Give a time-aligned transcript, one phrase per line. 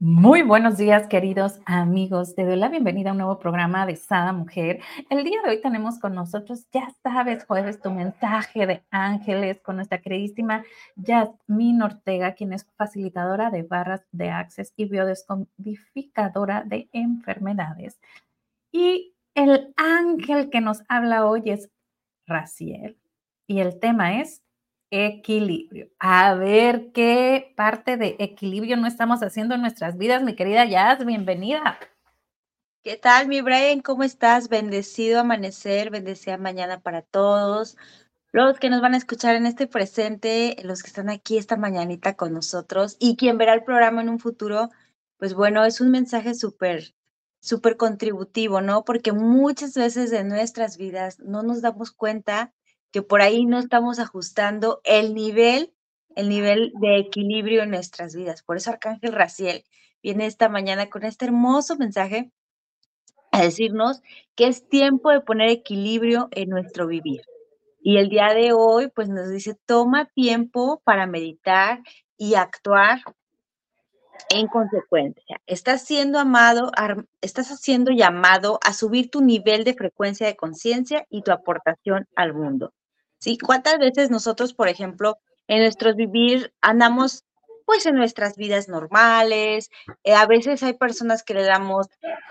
[0.00, 2.36] Muy buenos días, queridos amigos.
[2.36, 4.80] Te doy la bienvenida a un nuevo programa de Sada Mujer.
[5.10, 9.74] El día de hoy tenemos con nosotros, ya sabes, jueves, tu mensaje de ángeles con
[9.74, 10.62] nuestra queridísima
[10.94, 17.98] Yasmin Ortega, quien es facilitadora de barras de access y biodescodificadora de enfermedades.
[18.70, 21.70] Y el ángel que nos habla hoy es
[22.24, 22.96] Raciel.
[23.48, 24.44] Y el tema es
[24.90, 25.90] equilibrio.
[25.98, 31.04] A ver qué parte de equilibrio no estamos haciendo en nuestras vidas, mi querida Jazz,
[31.04, 31.78] bienvenida.
[32.82, 33.80] ¿Qué tal, mi Brian?
[33.80, 34.48] ¿Cómo estás?
[34.48, 37.76] Bendecido amanecer, bendecida mañana para todos.
[38.32, 42.14] Los que nos van a escuchar en este presente, los que están aquí esta mañanita
[42.14, 44.70] con nosotros y quien verá el programa en un futuro,
[45.18, 46.94] pues bueno, es un mensaje súper,
[47.40, 48.84] súper contributivo, ¿no?
[48.84, 52.54] Porque muchas veces en nuestras vidas no nos damos cuenta
[52.90, 55.74] que por ahí no estamos ajustando el nivel,
[56.16, 58.42] el nivel de equilibrio en nuestras vidas.
[58.42, 59.64] Por eso Arcángel Raciel
[60.02, 62.30] viene esta mañana con este hermoso mensaje
[63.32, 64.00] a decirnos
[64.34, 67.22] que es tiempo de poner equilibrio en nuestro vivir.
[67.80, 71.80] Y el día de hoy, pues nos dice, toma tiempo para meditar
[72.16, 73.00] y actuar
[74.30, 75.40] en consecuencia.
[75.46, 76.70] Estás siendo amado,
[77.20, 82.34] estás haciendo llamado a subir tu nivel de frecuencia de conciencia y tu aportación al
[82.34, 82.72] mundo.
[83.18, 83.38] ¿sí?
[83.38, 85.16] ¿Cuántas veces nosotros, por ejemplo,
[85.46, 87.24] en nuestros vivir andamos
[87.68, 89.68] pues en nuestras vidas normales,
[90.02, 91.86] eh, a veces hay personas que le damos,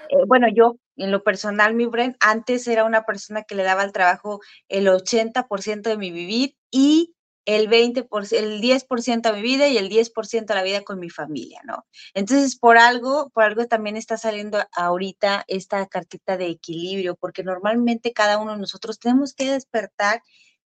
[0.09, 3.83] eh, bueno, yo en lo personal, mi Bren, antes era una persona que le daba
[3.83, 7.13] al trabajo el 80% de mi vivir y
[7.47, 11.09] el 20%, el 10% a mi vida y el 10% a la vida con mi
[11.09, 11.85] familia, ¿no?
[12.13, 18.11] Entonces, por algo, por algo también está saliendo ahorita esta cartita de equilibrio, porque normalmente
[18.11, 20.21] cada uno de nosotros tenemos que despertar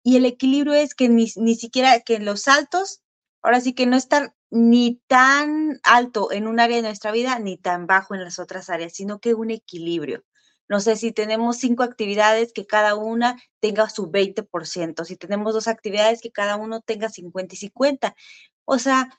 [0.03, 3.03] y el equilibrio es que ni, siquiera que los saltos,
[3.43, 7.59] ahora sí que no estar ni tan alto en un área de nuestra vida ni
[7.59, 10.25] tan bajo en las otras áreas, sino que un equilibrio.
[10.73, 15.69] No sé si tenemos cinco actividades, que cada una tenga su 20%, si tenemos dos
[15.69, 18.17] actividades, que cada uno tenga 50 y 50.
[18.65, 19.11] O sea,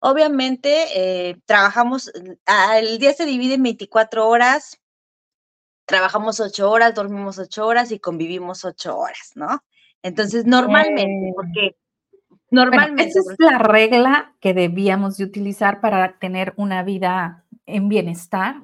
[0.00, 2.10] obviamente eh, trabajamos,
[2.74, 4.80] el día se divide en 24 horas,
[5.86, 9.62] trabajamos 8 horas, dormimos 8 horas y convivimos 8 horas, ¿no?
[10.02, 11.76] Entonces, normalmente, porque
[12.50, 13.04] normalmente...
[13.04, 18.56] esa es la regla que debíamos de utilizar para tener una vida en bienestar,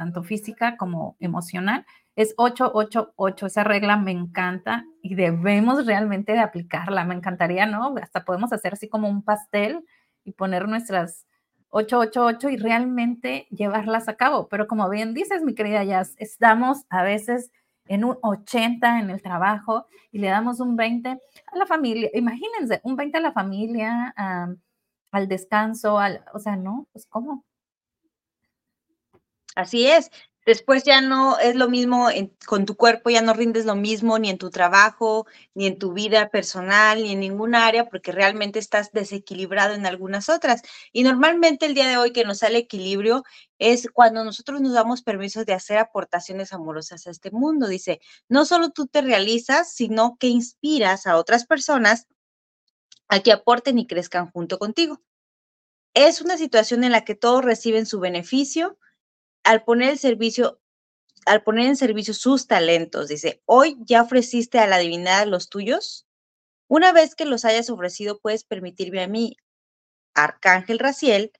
[0.00, 1.84] tanto física como emocional.
[2.16, 7.04] Es 888, esa regla me encanta y debemos realmente de aplicarla.
[7.04, 7.94] Me encantaría, ¿no?
[8.02, 9.84] Hasta podemos hacer así como un pastel
[10.24, 11.26] y poner nuestras
[11.68, 14.48] 888 y realmente llevarlas a cabo.
[14.48, 17.52] Pero como bien dices, mi querida Jazz, estamos a veces
[17.84, 22.08] en un 80 en el trabajo y le damos un 20 a la familia.
[22.14, 24.14] Imagínense, un 20 a la familia,
[25.12, 27.44] al descanso, al, o sea, no, pues cómo.
[29.56, 30.10] Así es.
[30.46, 32.08] Después ya no es lo mismo
[32.46, 35.92] con tu cuerpo, ya no rindes lo mismo ni en tu trabajo, ni en tu
[35.92, 40.62] vida personal, ni en ninguna área, porque realmente estás desequilibrado en algunas otras.
[40.92, 43.22] Y normalmente el día de hoy que nos sale equilibrio
[43.58, 47.68] es cuando nosotros nos damos permisos de hacer aportaciones amorosas a este mundo.
[47.68, 52.06] Dice, no solo tú te realizas, sino que inspiras a otras personas
[53.08, 55.02] a que aporten y crezcan junto contigo.
[55.94, 58.78] Es una situación en la que todos reciben su beneficio
[59.44, 60.60] al poner el servicio,
[61.26, 66.06] al poner en servicio sus talentos, dice, hoy ya ofreciste a la divinidad los tuyos.
[66.68, 69.36] Una vez que los hayas ofrecido, puedes permitirme a mí,
[70.14, 71.32] Arcángel Raciel,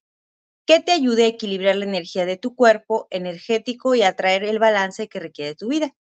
[0.66, 4.59] que te ayude a equilibrar la energía de tu cuerpo energético y a traer el
[4.59, 5.97] balance que requiere tu vida.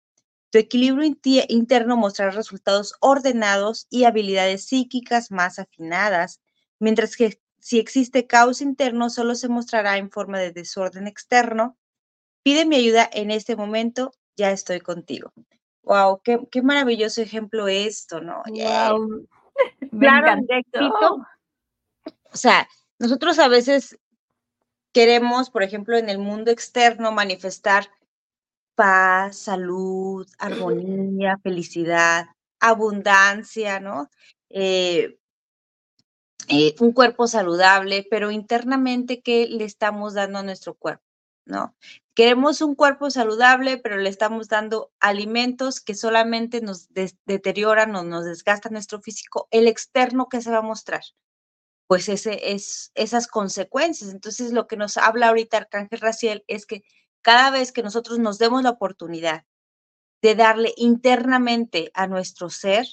[0.51, 1.15] Tu equilibrio
[1.49, 6.41] interno mostrará resultados ordenados y habilidades psíquicas más afinadas,
[6.79, 11.78] mientras que si existe caos interno, solo se mostrará en forma de desorden externo
[12.49, 15.35] Pide mi ayuda en este momento, ya estoy contigo.
[15.83, 18.43] Wow, qué, qué maravilloso ejemplo esto, ¿no?
[18.47, 19.29] Wow.
[20.01, 20.41] claro,
[22.33, 22.67] O sea,
[22.99, 23.99] nosotros a veces
[24.95, 27.91] queremos, por ejemplo, en el mundo externo manifestar
[28.75, 32.29] paz, salud, armonía, felicidad,
[32.61, 34.09] abundancia, ¿no?
[34.49, 35.19] Eh,
[36.49, 41.08] eh, un cuerpo saludable, pero internamente, ¿qué le estamos dando a nuestro cuerpo?
[41.49, 41.75] ¿No?
[42.15, 46.89] Queremos un cuerpo saludable, pero le estamos dando alimentos que solamente nos
[47.25, 49.49] deterioran o nos desgastan nuestro físico.
[49.51, 51.01] El externo que se va a mostrar,
[51.87, 54.13] pues ese es esas consecuencias.
[54.13, 56.83] Entonces, lo que nos habla ahorita Arcángel Raciel es que
[57.23, 59.45] cada vez que nosotros nos demos la oportunidad
[60.21, 62.87] de darle internamente a nuestro ser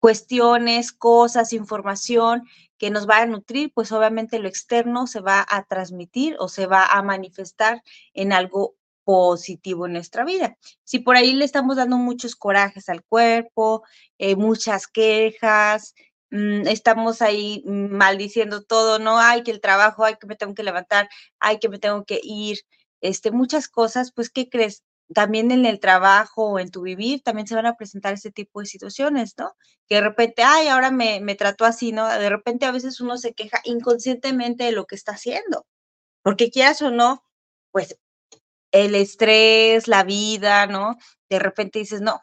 [0.00, 2.48] cuestiones, cosas, información
[2.78, 6.66] que nos va a nutrir, pues obviamente lo externo se va a transmitir o se
[6.66, 7.82] va a manifestar
[8.14, 10.56] en algo positivo en nuestra vida.
[10.84, 13.82] Si por ahí le estamos dando muchos corajes al cuerpo,
[14.18, 15.94] eh, muchas quejas,
[16.30, 20.62] mm, estamos ahí maldiciendo todo, no, hay que el trabajo, hay que me tengo que
[20.62, 21.08] levantar,
[21.40, 22.58] hay que me tengo que ir,
[23.00, 24.82] este, muchas cosas, pues, ¿qué crees?
[25.14, 28.60] También en el trabajo o en tu vivir también se van a presentar ese tipo
[28.60, 29.54] de situaciones, ¿no?
[29.88, 32.08] Que de repente, ay, ahora me, me trató así, ¿no?
[32.08, 35.66] De repente a veces uno se queja inconscientemente de lo que está haciendo,
[36.22, 37.24] porque quieras o no,
[37.72, 37.98] pues
[38.72, 40.96] el estrés, la vida, ¿no?
[41.28, 42.22] De repente dices, no,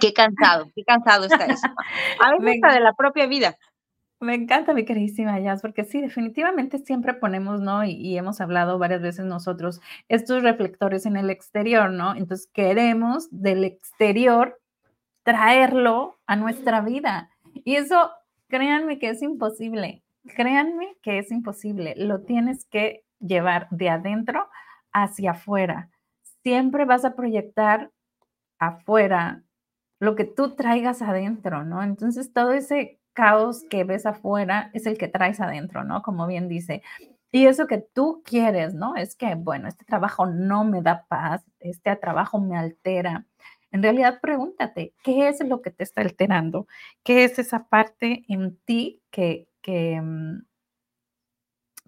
[0.00, 1.66] qué cansado, qué cansado está eso.
[2.20, 3.56] A veces hasta de la propia vida.
[4.20, 7.84] Me encanta, mi queridísima Jazz, porque sí, definitivamente siempre ponemos, ¿no?
[7.84, 12.16] Y, y, hemos hablado varias veces nosotros, estos reflectores en el exterior, ¿no?
[12.16, 14.60] Entonces queremos del exterior
[15.22, 17.30] traerlo a nuestra vida.
[17.52, 18.10] Y eso,
[18.48, 20.02] créanme que es imposible,
[20.34, 21.94] créanme que es imposible.
[21.96, 24.48] Lo tienes que llevar de adentro
[24.92, 25.90] hacia afuera.
[26.42, 27.92] Siempre vas a proyectar
[28.58, 29.42] afuera
[30.00, 31.82] lo que tú traigas adentro, ¿no?
[31.82, 36.02] Entonces todo ese caos que ves afuera es el que traes adentro, ¿no?
[36.02, 36.82] Como bien dice.
[37.32, 38.94] Y eso que tú quieres, ¿no?
[38.94, 43.26] Es que, bueno, este trabajo no me da paz, este trabajo me altera.
[43.72, 46.68] En realidad, pregúntate, ¿qué es lo que te está alterando?
[47.02, 50.42] ¿Qué es esa parte en ti que, que, mm,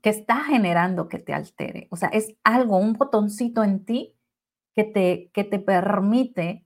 [0.03, 1.87] que está generando que te altere.
[1.91, 4.17] O sea, es algo, un botoncito en ti
[4.75, 6.65] que te, que te permite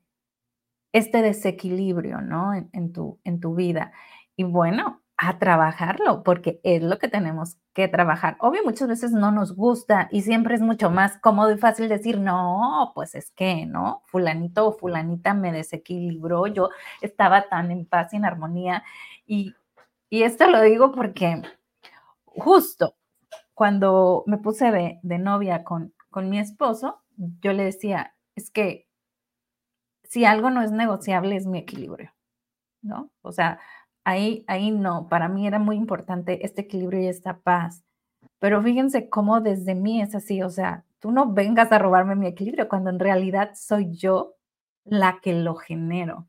[0.94, 2.54] este desequilibrio, ¿no?
[2.54, 3.92] En, tu, en tu vida.
[4.36, 8.36] Y bueno, a trabajarlo, porque es lo que tenemos que trabajar.
[8.40, 12.18] Obvio, muchas veces no nos gusta y siempre es mucho más cómodo y fácil decir,
[12.18, 14.02] no, pues es que, ¿no?
[14.06, 16.70] Fulanito o fulanita me desequilibró, yo
[17.00, 18.82] estaba tan en paz y en armonía.
[19.26, 19.54] Y,
[20.10, 21.42] y esto lo digo porque
[22.26, 22.96] justo
[23.54, 28.88] cuando me puse de, novia con, con mi esposo, yo le decía, es que
[30.02, 32.12] si algo no es negociable es mi equilibrio,
[32.82, 33.10] ¿no?
[33.22, 33.60] O sea,
[34.04, 37.84] ahí, ahí no, para mí era muy importante este equilibrio y esta paz.
[38.38, 42.26] Pero fíjense cómo desde mí es así, o sea, tú no vengas a robarme mi
[42.26, 44.36] equilibrio cuando en realidad soy yo
[44.84, 46.28] la que lo genero.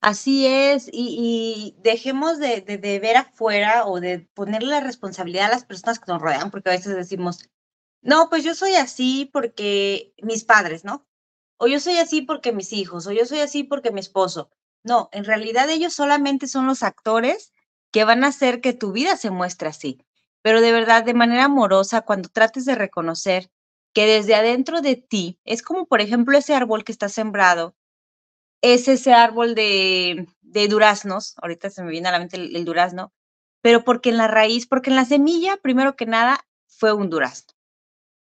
[0.00, 2.60] Así es, y, dejemos de,
[3.00, 6.72] ver afuera o de ponerle la responsabilidad a las personas que nos rodean, porque a
[6.72, 7.48] veces decimos,
[8.02, 11.06] no, pues yo soy así porque mis padres, ¿no?
[11.56, 14.50] O yo soy así porque mis hijos, o yo soy así porque mi esposo.
[14.84, 17.52] No, en realidad ellos solamente son los actores
[17.90, 19.98] que van a hacer que tu vida se muestre así.
[20.42, 23.50] Pero de verdad, de manera amorosa, cuando trates de reconocer
[23.92, 27.74] que desde adentro de ti, es como por ejemplo ese árbol que está sembrado
[28.64, 30.26] es ese árbol de,
[30.70, 33.12] duraznos, ahorita se me viene a la mente el, durazno,
[33.60, 37.52] pero porque en la raíz, porque en la semilla, primero que nada, fue un durazno.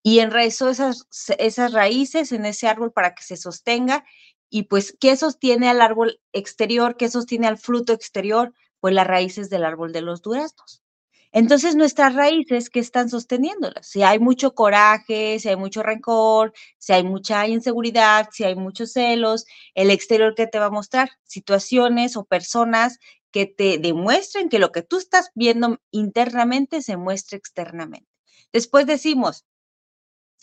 [0.03, 1.05] Y enraizó esas,
[1.37, 4.05] esas raíces en ese árbol para que se sostenga.
[4.51, 6.97] Y pues, ¿qué sostiene al árbol exterior?
[6.97, 8.53] ¿Qué sostiene al fruto exterior?
[8.81, 10.83] Pues las raíces del árbol de los duraznos.
[11.31, 13.87] Entonces, nuestras raíces, ¿qué están sosteniéndolas?
[13.87, 18.91] Si hay mucho coraje, si hay mucho rencor, si hay mucha inseguridad, si hay muchos
[18.91, 22.99] celos, el exterior que te va a mostrar situaciones o personas
[23.31, 28.09] que te demuestren que lo que tú estás viendo internamente se muestra externamente.
[28.51, 29.45] Después decimos,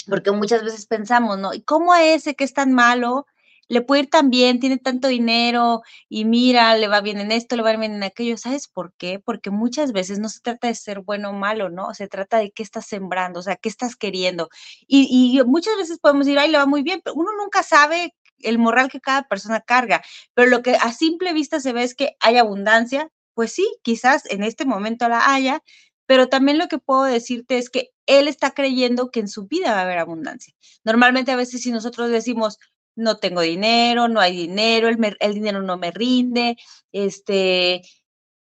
[0.09, 1.53] porque muchas veces pensamos, ¿no?
[1.53, 3.27] ¿Y cómo ese que es tan malo
[3.69, 7.57] le puede ir tan bien, tiene tanto dinero y mira, le va bien en esto,
[7.57, 8.37] le va bien en aquello.
[8.37, 9.21] ¿Sabes por qué?
[9.21, 11.95] Porque muchas veces no se trata de ser bueno o malo, ¿no?
[11.95, 14.49] Se trata de qué estás sembrando, o sea, qué estás queriendo.
[14.87, 18.59] Y, muchas veces podemos decir, ay, le va muy bien, pero uno nunca sabe el
[18.59, 20.03] moral que cada persona carga.
[20.35, 24.25] Pero lo que a simple vista se ve es que hay abundancia, pues sí, quizás
[24.31, 25.63] en este momento la haya,
[26.07, 29.73] pero también lo que puedo decirte es que él está creyendo que en su vida
[29.73, 30.55] va a haber abundancia.
[30.83, 32.59] Normalmente a veces si nosotros decimos,
[32.99, 36.57] no tengo dinero, no hay dinero, el, el dinero no me rinde,
[36.93, 37.83] este,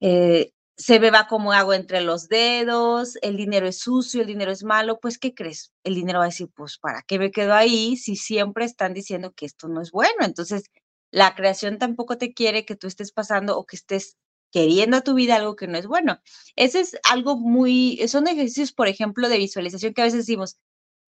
[0.00, 4.50] eh, se me va como agua entre los dedos, el dinero es sucio, el dinero
[4.50, 5.72] es malo, pues ¿qué crees?
[5.84, 9.32] El dinero va a decir, pues ¿para qué me quedo ahí si siempre están diciendo
[9.32, 10.24] que esto no es bueno?
[10.24, 10.64] Entonces,
[11.12, 14.16] la creación tampoco te quiere que tú estés pasando o que estés
[14.50, 16.20] queriendo a tu vida algo que no es bueno.
[16.56, 20.58] Ese es algo muy, son ejercicios, por ejemplo, de visualización que a veces decimos,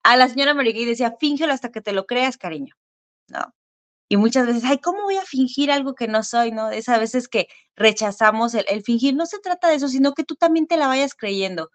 [0.04, 2.74] a la señora Marigay decía, fíngelo hasta que te lo creas, cariño.
[3.28, 3.54] ¿No?
[4.08, 6.70] Y muchas veces, ay, ¿cómo voy a fingir algo que no soy, no?
[6.70, 10.66] Esas veces que rechazamos el, fingir, no se trata de eso, sino que tú también
[10.66, 11.70] te la vayas creyendo.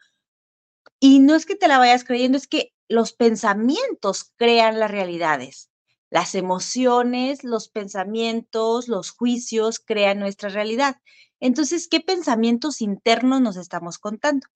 [1.00, 5.70] Y no es que te la vayas creyendo, es que los pensamientos crean las realidades.
[6.10, 10.98] Las emociones, los pensamientos, los juicios crean nuestra realidad.
[11.40, 14.48] Entonces, ¿qué pensamientos internos nos estamos contando?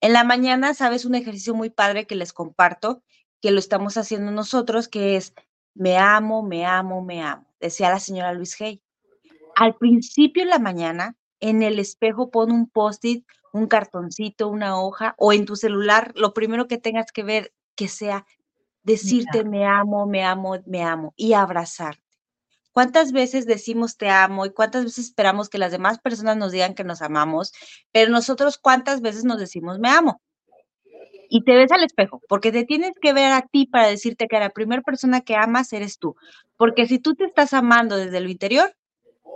[0.00, 3.02] En la mañana, sabes, un ejercicio muy padre que les comparto,
[3.40, 5.34] que lo estamos haciendo nosotros, que es
[5.74, 8.82] me amo, me amo, me amo, decía la señora Luis Hay.
[9.56, 15.14] Al principio de la mañana, en el espejo pon un post-it, un cartoncito, una hoja
[15.18, 18.26] o en tu celular, lo primero que tengas que ver que sea
[18.82, 22.02] decirte me amo, me amo, me amo y abrazarte.
[22.72, 26.74] ¿Cuántas veces decimos te amo y cuántas veces esperamos que las demás personas nos digan
[26.74, 27.52] que nos amamos?
[27.92, 30.22] Pero nosotros cuántas veces nos decimos me amo.
[31.32, 34.40] Y te ves al espejo, porque te tienes que ver a ti para decirte que
[34.40, 36.16] la primera persona que amas eres tú.
[36.56, 38.74] Porque si tú te estás amando desde lo interior,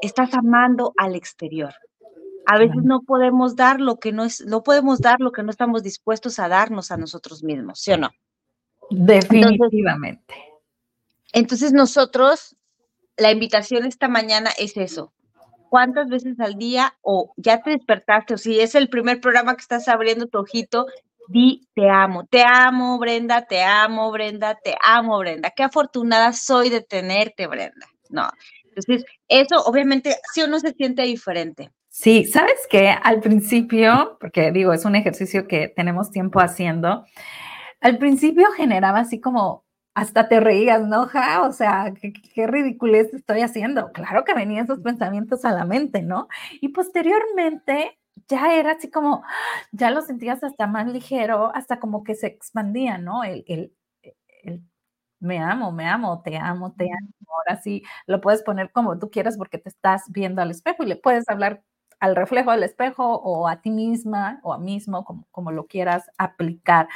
[0.03, 1.73] estás amando al exterior.
[2.47, 5.51] A veces no podemos dar lo que no es, no podemos dar lo que no
[5.51, 8.11] estamos dispuestos a darnos a nosotros mismos, ¿sí o no?
[8.91, 10.35] Definitivamente.
[11.33, 12.57] Entonces, nosotros,
[13.17, 15.13] la invitación esta mañana es eso.
[15.71, 19.63] ¿Cuántas veces al día o ya te despertaste o si es el primer programa que
[19.63, 20.87] estás abriendo tu ojito,
[21.29, 25.51] di te amo, te amo Brenda, te amo Brenda, te amo Brenda.
[25.51, 27.87] Qué afortunada soy de tenerte Brenda.
[28.11, 28.29] No.
[28.65, 31.71] Entonces, eso obviamente sí o no se siente diferente.
[31.89, 37.05] Sí, sabes que al principio, porque digo, es un ejercicio que tenemos tiempo haciendo,
[37.81, 39.65] al principio generaba así como,
[39.95, 41.07] hasta te reías, ¿no?
[41.07, 41.43] Ja?
[41.43, 43.93] O sea, qué, qué ridiculez estoy haciendo.
[43.93, 46.29] Claro que venían esos pensamientos a la mente, ¿no?
[46.61, 47.97] Y posteriormente
[48.29, 49.25] ya era así como,
[49.73, 53.25] ya lo sentías hasta más ligero, hasta como que se expandía, ¿no?
[53.25, 53.75] El, el,
[54.45, 54.63] el
[55.21, 57.09] me amo, me amo, te amo, te amo.
[57.29, 60.87] Ahora sí, lo puedes poner como tú quieras porque te estás viendo al espejo y
[60.87, 61.63] le puedes hablar
[62.01, 66.11] al reflejo del espejo o a ti misma o a mismo, como, como lo quieras
[66.19, 66.89] aplicar.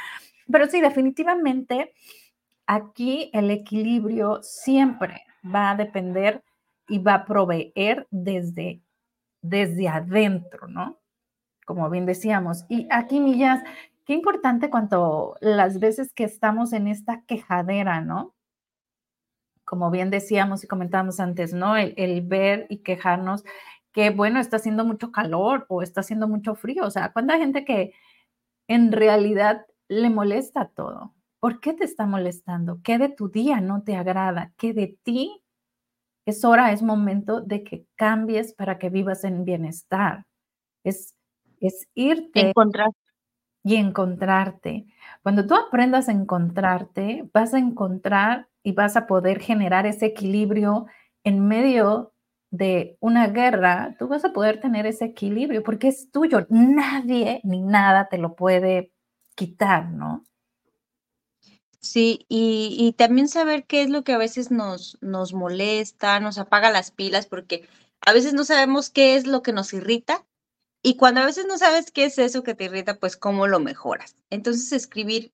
[0.51, 1.93] Pero sí, definitivamente
[2.67, 6.43] aquí el equilibrio siempre va a depender
[6.87, 8.81] y va a proveer desde,
[9.41, 10.99] desde adentro, ¿no?
[11.69, 12.65] Como bien decíamos.
[12.67, 13.63] Y aquí, Millas,
[14.05, 18.33] qué importante cuanto las veces que estamos en esta quejadera, ¿no?
[19.65, 21.77] Como bien decíamos y comentábamos antes, ¿no?
[21.77, 23.43] El, el ver y quejarnos
[23.91, 26.85] que, bueno, está haciendo mucho calor o está haciendo mucho frío.
[26.85, 27.93] O sea, ¿cuánta gente que
[28.67, 31.13] en realidad le molesta todo.
[31.39, 32.79] ¿Por qué te está molestando?
[32.83, 34.53] ¿Qué de tu día no te agrada?
[34.57, 35.43] ¿Qué de ti?
[36.25, 40.25] Es hora, es momento de que cambies para que vivas en bienestar.
[40.83, 41.15] Es,
[41.61, 42.89] es irte Encontrar.
[43.63, 44.85] y encontrarte.
[45.23, 50.87] Cuando tú aprendas a encontrarte, vas a encontrar y vas a poder generar ese equilibrio
[51.23, 52.13] en medio
[52.51, 56.45] de una guerra, tú vas a poder tener ese equilibrio porque es tuyo.
[56.49, 58.91] Nadie ni nada te lo puede
[59.35, 60.25] quitar, ¿no?
[61.81, 66.37] Sí, y, y, también saber qué es lo que a veces nos, nos molesta, nos
[66.37, 67.69] apaga las pilas, porque
[68.01, 70.25] a veces no sabemos qué es lo que nos irrita,
[70.81, 73.59] y cuando a veces no sabes qué es eso que te irrita, pues cómo lo
[73.59, 74.15] mejoras.
[74.29, 75.33] Entonces, escribir,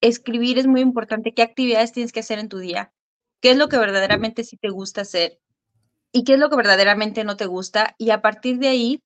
[0.00, 2.92] escribir es muy importante, qué actividades tienes que hacer en tu día,
[3.40, 5.40] qué es lo que verdaderamente sí te gusta hacer
[6.12, 9.02] y qué es lo que verdaderamente no te gusta, y a partir de ahí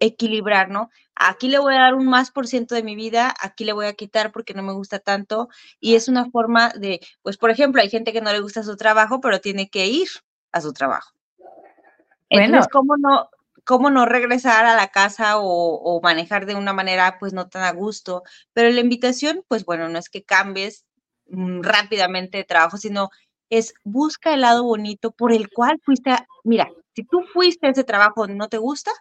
[0.00, 0.90] equilibrar, ¿no?
[1.14, 3.86] Aquí le voy a dar un más por ciento de mi vida, aquí le voy
[3.86, 5.48] a quitar porque no me gusta tanto
[5.80, 8.76] y es una forma de, pues por ejemplo, hay gente que no le gusta su
[8.76, 10.08] trabajo, pero tiene que ir
[10.52, 11.12] a su trabajo.
[12.28, 13.28] Entonces, ¿cómo no,
[13.66, 17.64] cómo no regresar a la casa o, o, manejar de una manera pues no tan
[17.64, 18.22] a gusto?
[18.54, 20.86] Pero la invitación, pues bueno, no es que cambies
[21.28, 23.10] mm, rápidamente de trabajo, sino
[23.50, 27.70] es busca el lado bonito por el cual fuiste, a, mira, si tú fuiste a
[27.70, 28.92] ese trabajo no te gusta,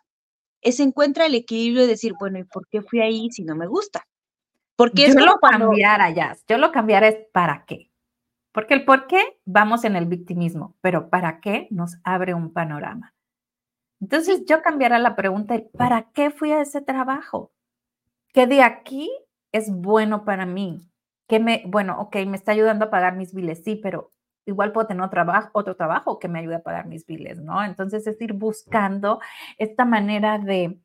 [0.62, 3.68] es encuentra el equilibrio de decir, bueno, ¿y por qué fui ahí si no me
[3.68, 4.08] gusta?
[4.76, 5.68] Porque yo es lo cuando...
[5.68, 7.92] cambiara ya, yo lo cambiara es para qué.
[8.52, 13.15] Porque el por qué vamos en el victimismo, pero para qué nos abre un panorama.
[14.02, 17.52] Entonces yo cambiara la pregunta, ¿para qué fui a ese trabajo?
[18.34, 19.10] ¿Qué de aquí
[19.52, 20.90] es bueno para mí?
[21.28, 24.12] ¿Qué me, bueno, ok, me está ayudando a pagar mis biles, sí, pero
[24.46, 27.64] igual puedo tener otro trabajo, otro trabajo que me ayude a pagar mis biles, ¿no?
[27.64, 29.20] Entonces es ir buscando
[29.58, 30.80] esta manera de,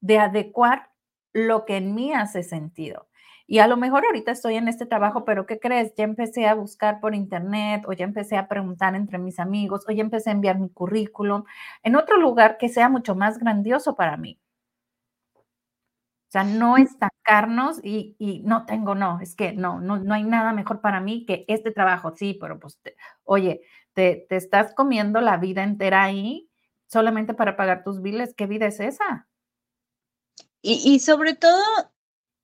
[0.00, 0.90] de adecuar
[1.32, 3.08] lo que en mí hace sentido.
[3.48, 5.94] Y a lo mejor ahorita estoy en este trabajo, pero ¿qué crees?
[5.94, 9.92] Ya empecé a buscar por internet o ya empecé a preguntar entre mis amigos o
[9.92, 11.44] ya empecé a enviar mi currículum
[11.84, 14.40] en otro lugar que sea mucho más grandioso para mí.
[16.28, 20.24] O sea, no estancarnos y, y, no tengo, no, es que no, no, no hay
[20.24, 22.14] nada mejor para mí que este trabajo.
[22.16, 23.60] Sí, pero pues, te, oye,
[23.94, 26.50] te, te estás comiendo la vida entera ahí
[26.88, 28.34] solamente para pagar tus biles.
[28.34, 29.28] ¿Qué vida es esa?
[30.62, 31.62] Y, y sobre todo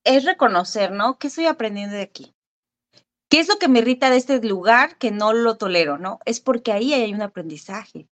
[0.05, 1.19] es reconocer, ¿no?
[1.19, 2.35] ¿Qué estoy aprendiendo de aquí?
[3.29, 6.19] ¿Qué es lo que me irrita de este lugar que no lo tolero, no?
[6.27, 8.09] Es porque ahí hay un aprendizaje.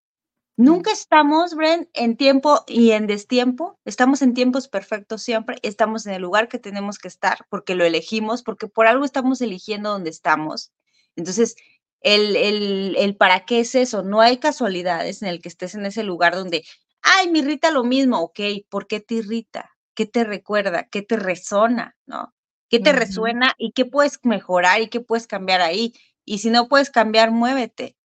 [0.56, 3.78] Nunca estamos, Bren, en tiempo y en destiempo.
[3.84, 5.58] Estamos en tiempos perfectos siempre.
[5.62, 9.40] Estamos en el lugar que tenemos que estar porque lo elegimos, porque por algo estamos
[9.40, 10.72] eligiendo donde estamos.
[11.16, 11.56] Entonces,
[12.02, 14.02] el, el, el para qué es eso.
[14.02, 16.64] No hay casualidades en el que estés en ese lugar donde,
[17.02, 18.20] ay, me irrita lo mismo.
[18.20, 19.70] Ok, ¿por qué te irrita?
[20.00, 20.84] ¿Qué te recuerda?
[20.84, 21.94] ¿Qué te resona?
[22.06, 22.32] ¿No?
[22.70, 25.92] ¿Qué te resuena y qué puedes mejorar y qué puedes cambiar ahí?
[26.24, 27.98] Y si no puedes cambiar, muévete.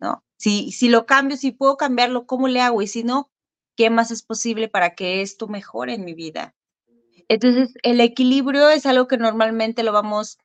[0.00, 0.24] ¿no?
[0.38, 2.80] Si, si lo cambio, si puedo cambiarlo, ¿cómo le hago?
[2.80, 3.30] Y si no,
[3.76, 6.54] ¿qué más es posible para que esto mejore en mi vida?
[7.28, 10.38] Entonces, el equilibrio es algo que normalmente lo vamos,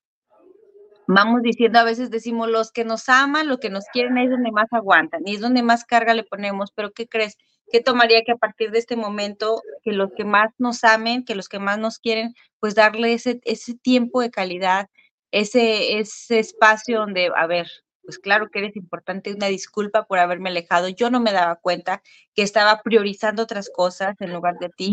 [1.08, 4.32] vamos diciendo, a veces decimos, los que nos aman, los que nos quieren, ahí es
[4.32, 7.38] donde más aguantan, y es donde más carga le ponemos, pero ¿qué crees?
[7.72, 11.36] ¿Qué tomaría que a partir de este momento, que los que más nos amen, que
[11.36, 14.90] los que más nos quieren, pues darle ese, ese tiempo de calidad,
[15.32, 17.68] ese, ese espacio donde, a ver,
[18.04, 22.01] pues claro que eres importante, una disculpa por haberme alejado, yo no me daba cuenta
[22.34, 24.92] que estaba priorizando otras cosas en lugar de ti.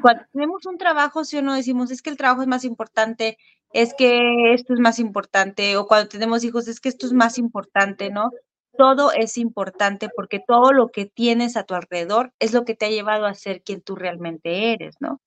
[0.00, 3.38] Cuando tenemos un trabajo, si o no decimos, es que el trabajo es más importante,
[3.72, 7.38] es que esto es más importante, o cuando tenemos hijos, es que esto es más
[7.38, 8.30] importante, ¿no?
[8.76, 12.86] Todo es importante porque todo lo que tienes a tu alrededor es lo que te
[12.86, 15.20] ha llevado a ser quien tú realmente eres, ¿no?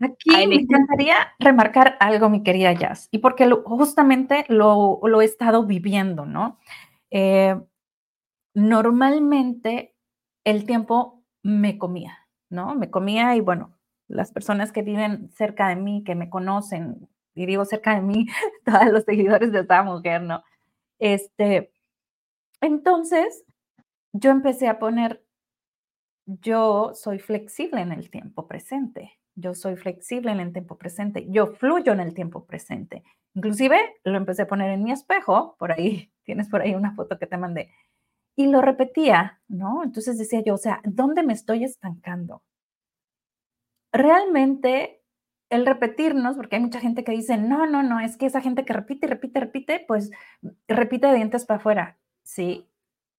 [0.00, 6.24] Aquí me encantaría remarcar algo, mi querida Jazz, y porque justamente lo, he estado viviendo,
[6.24, 6.58] ¿no?
[7.10, 7.58] Eh,
[8.54, 9.94] normalmente
[10.44, 12.74] el tiempo me comía, ¿no?
[12.74, 13.76] Me comía y bueno,
[14.08, 18.26] las personas que viven cerca de mí, que me conocen, y digo cerca de mí,
[18.64, 20.42] todos los seguidores de esta mujer, ¿no?
[20.98, 21.71] Este,
[22.62, 23.44] entonces,
[24.14, 25.22] yo empecé a poner,
[26.26, 31.48] yo soy flexible en el tiempo presente, yo soy flexible en el tiempo presente, yo
[31.54, 33.02] fluyo en el tiempo presente.
[33.34, 37.18] Inclusive lo empecé a poner en mi espejo, por ahí, tienes por ahí una foto
[37.18, 37.70] que te mandé,
[38.36, 39.82] y lo repetía, ¿no?
[39.84, 42.42] Entonces decía yo, o sea, ¿dónde me estoy estancando?
[43.92, 45.02] Realmente
[45.50, 48.64] el repetirnos, porque hay mucha gente que dice, no, no, no, es que esa gente
[48.64, 50.10] que repite, repite, repite, pues
[50.68, 51.98] repite de dientes para afuera.
[52.26, 52.68] Sí,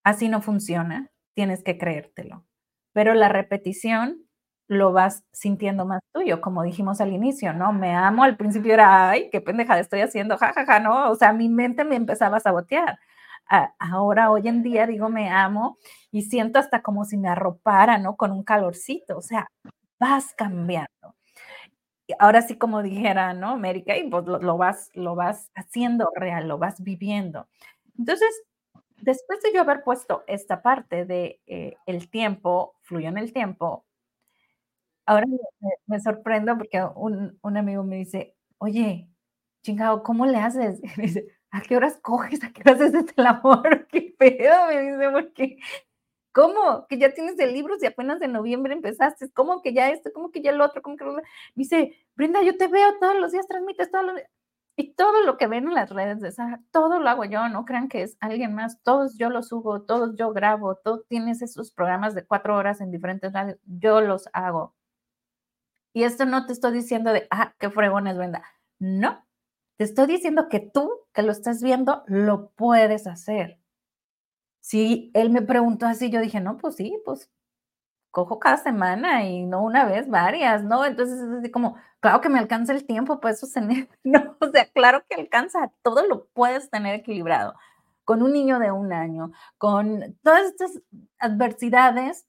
[0.03, 2.45] así no funciona, tienes que creértelo.
[2.93, 4.25] Pero la repetición
[4.67, 7.73] lo vas sintiendo más tuyo, como dijimos al inicio, ¿no?
[7.73, 11.11] Me amo, al principio era, ay, qué pendejada estoy haciendo, jajaja, ja, ja, ¿no?
[11.11, 12.97] O sea, mi mente me empezaba a sabotear.
[13.79, 15.77] ahora, hoy en día, digo, me amo
[16.11, 18.15] y siento hasta como si me arropara, ¿no?
[18.17, 19.47] Con un calorcito, o sea,
[19.99, 21.15] vas cambiando.
[22.19, 23.49] Ahora sí, como dijera, ¿no?
[23.51, 27.47] América, y pues lo, vas, lo vas haciendo real, lo vas viviendo.
[27.97, 28.29] Entonces,
[29.03, 33.85] después de yo haber puesto esta parte de eh, el tiempo, fluyo en el tiempo,
[35.05, 35.25] Ahora
[35.85, 39.09] me, sorprendo porque un, un, amigo me dice, oye,
[39.61, 40.81] chingado, ¿cómo le haces?
[40.97, 42.43] Me dice, ¿a qué horas coges?
[42.43, 43.87] ¿A qué horas haces el amor?
[43.91, 44.67] ¿Qué pedo?
[44.67, 45.57] Me dice, porque,
[46.31, 46.87] ¿cómo?
[46.87, 50.11] Que ya tienes el libro si apenas en noviembre empezaste, ¿cómo que ya esto?
[50.13, 50.81] ¿Cómo que ya el otro?
[50.81, 51.05] ¿Cómo que...
[51.05, 51.21] Me
[51.55, 54.29] dice, Brenda, yo te veo todos los días, transmites todos los días.
[54.75, 57.63] Y todo lo que ven en las redes de esa, todo lo hago yo, no
[57.63, 61.71] crean que es alguien más, todos yo los subo, todos yo grabo, todo tienes esos
[61.71, 64.73] programas de cuatro horas en diferentes radios, yo los hago.
[65.93, 68.43] Y esto no te estoy diciendo de, ah, qué fregón es Brenda.
[68.79, 69.23] No,
[69.77, 73.59] te estoy diciendo que tú, que lo estás viendo, lo puedes hacer.
[74.59, 77.29] Si él me preguntó así, yo dije, no, pues sí, pues
[78.13, 80.85] cojo cada semana y no una vez, varias, ¿no?
[80.85, 84.67] Entonces es así como, claro que me alcanza el tiempo, pues sostener, no, o sea,
[84.71, 87.55] claro que alcanza, todo lo puedes tener equilibrado.
[88.05, 90.79] Con un niño de un año, con todas estas
[91.17, 92.27] adversidades,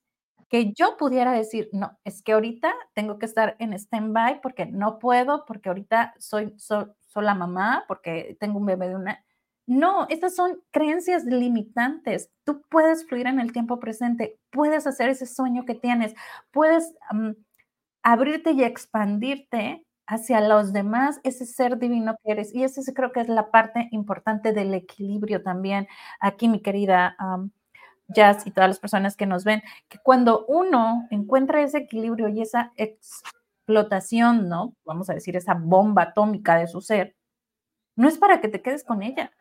[0.48, 4.98] que yo pudiera decir, no, es que ahorita tengo que estar en stand-by porque no
[4.98, 9.24] puedo, porque ahorita soy, soy, la mamá, porque tengo un bebé de una...
[9.66, 12.30] No, estas son creencias limitantes.
[12.44, 16.14] Tú puedes fluir en el tiempo presente, puedes hacer ese sueño que tienes,
[16.50, 16.94] puedes
[18.02, 22.54] abrirte y expandirte hacia los demás, ese ser divino que eres.
[22.54, 25.88] Y ese creo que es la parte importante del equilibrio también.
[26.20, 27.16] Aquí, mi querida
[28.08, 32.42] Jazz y todas las personas que nos ven, que cuando uno encuentra ese equilibrio y
[32.42, 34.74] esa explotación, ¿no?
[34.84, 37.16] Vamos a decir, esa bomba atómica de su ser,
[37.96, 39.32] no es para que te quedes con ella,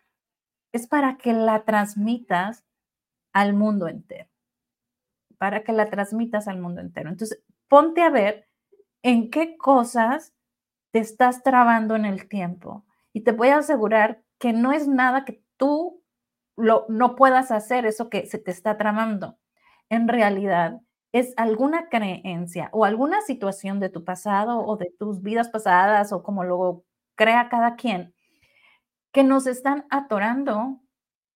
[0.74, 2.66] es para que la transmitas
[3.32, 4.30] al mundo entero,
[5.38, 7.10] para que la transmitas al mundo entero.
[7.10, 8.48] Entonces, ponte a ver
[9.04, 10.34] en qué cosas
[10.92, 15.26] te estás trabando en el tiempo y te voy a asegurar que no es nada
[15.26, 16.04] que tú
[16.56, 19.38] no puedas hacer eso que se te está tramando.
[19.90, 20.82] En realidad,
[21.12, 26.24] es alguna creencia o alguna situación de tu pasado o de tus vidas pasadas o
[26.24, 26.84] como lo
[27.16, 28.13] crea cada quien,
[29.14, 30.82] que nos están atorando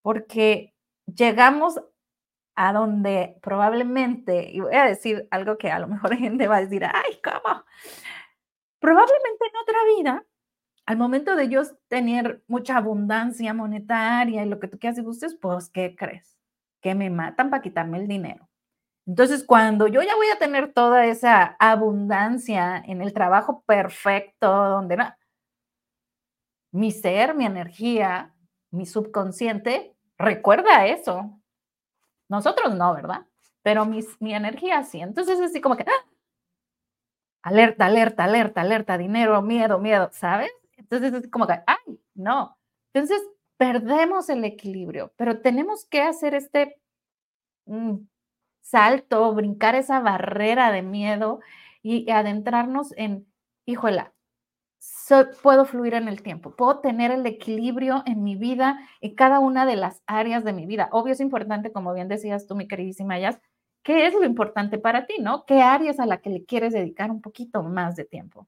[0.01, 0.73] porque
[1.05, 1.79] llegamos
[2.55, 6.61] a donde probablemente, y voy a decir algo que a lo mejor gente va a
[6.61, 7.63] decir, ay, ¿cómo?
[8.79, 10.25] Probablemente en otra vida,
[10.85, 15.35] al momento de yo tener mucha abundancia monetaria y lo que tú quieras y gustes,
[15.35, 16.37] pues, ¿qué crees?
[16.81, 18.49] Que me matan para quitarme el dinero.
[19.05, 24.97] Entonces, cuando yo ya voy a tener toda esa abundancia en el trabajo perfecto, donde
[24.97, 25.13] no,
[26.71, 28.33] mi ser, mi energía,
[28.71, 31.39] mi subconsciente recuerda eso.
[32.29, 33.25] Nosotros no, ¿verdad?
[33.61, 35.01] Pero mi, mi energía sí.
[35.01, 36.07] Entonces, así como que, ¡ah!
[37.41, 40.51] alerta, alerta, alerta, alerta, dinero, miedo, miedo, ¿sabes?
[40.75, 42.57] Entonces, es como que, ay, no.
[42.93, 43.21] Entonces,
[43.57, 46.79] perdemos el equilibrio, pero tenemos que hacer este
[47.65, 47.97] mm,
[48.61, 51.39] salto, brincar esa barrera de miedo
[51.81, 53.25] y adentrarnos en,
[53.65, 54.13] híjola,
[55.41, 59.65] puedo fluir en el tiempo, puedo tener el equilibrio en mi vida, en cada una
[59.65, 60.89] de las áreas de mi vida.
[60.91, 63.39] Obvio es importante, como bien decías tú, mi queridísima Yas,
[63.83, 65.45] ¿qué es lo importante para ti, no?
[65.45, 68.47] ¿Qué áreas a la que le quieres dedicar un poquito más de tiempo?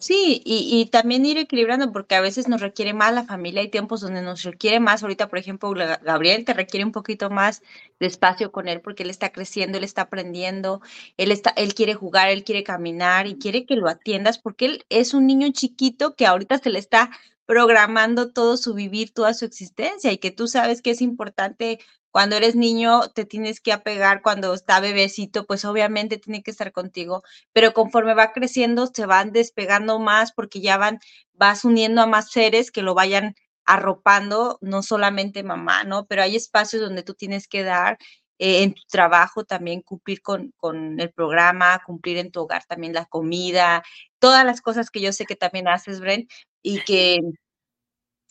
[0.00, 4.00] Sí, y, también ir equilibrando, porque a veces nos requiere más la familia, hay tiempos
[4.00, 7.62] donde nos requiere más, ahorita por ejemplo Gabriel te requiere un poquito más
[7.98, 10.80] de espacio con él porque él está creciendo, él está aprendiendo,
[11.16, 14.84] él está, él quiere jugar, él quiere caminar y quiere que lo atiendas porque él
[14.88, 17.10] es un niño chiquito que ahorita se le está
[17.44, 21.80] programando todo su vivir, toda su existencia y que tú sabes que es importante
[22.10, 26.72] cuando eres niño te tienes que apegar, cuando está bebecito, pues obviamente tiene que estar
[26.72, 31.00] contigo, pero conforme va creciendo se van despegando más porque ya van,
[31.34, 36.06] vas uniendo a más seres que lo vayan arropando, no solamente mamá, ¿no?
[36.06, 37.98] Pero hay espacios donde tú tienes que dar
[38.38, 42.94] eh, en tu trabajo también cumplir con, con, el programa, cumplir en tu hogar también
[42.94, 43.82] la comida,
[44.18, 46.28] todas las cosas que yo sé que también haces, Bren,
[46.62, 47.20] y que,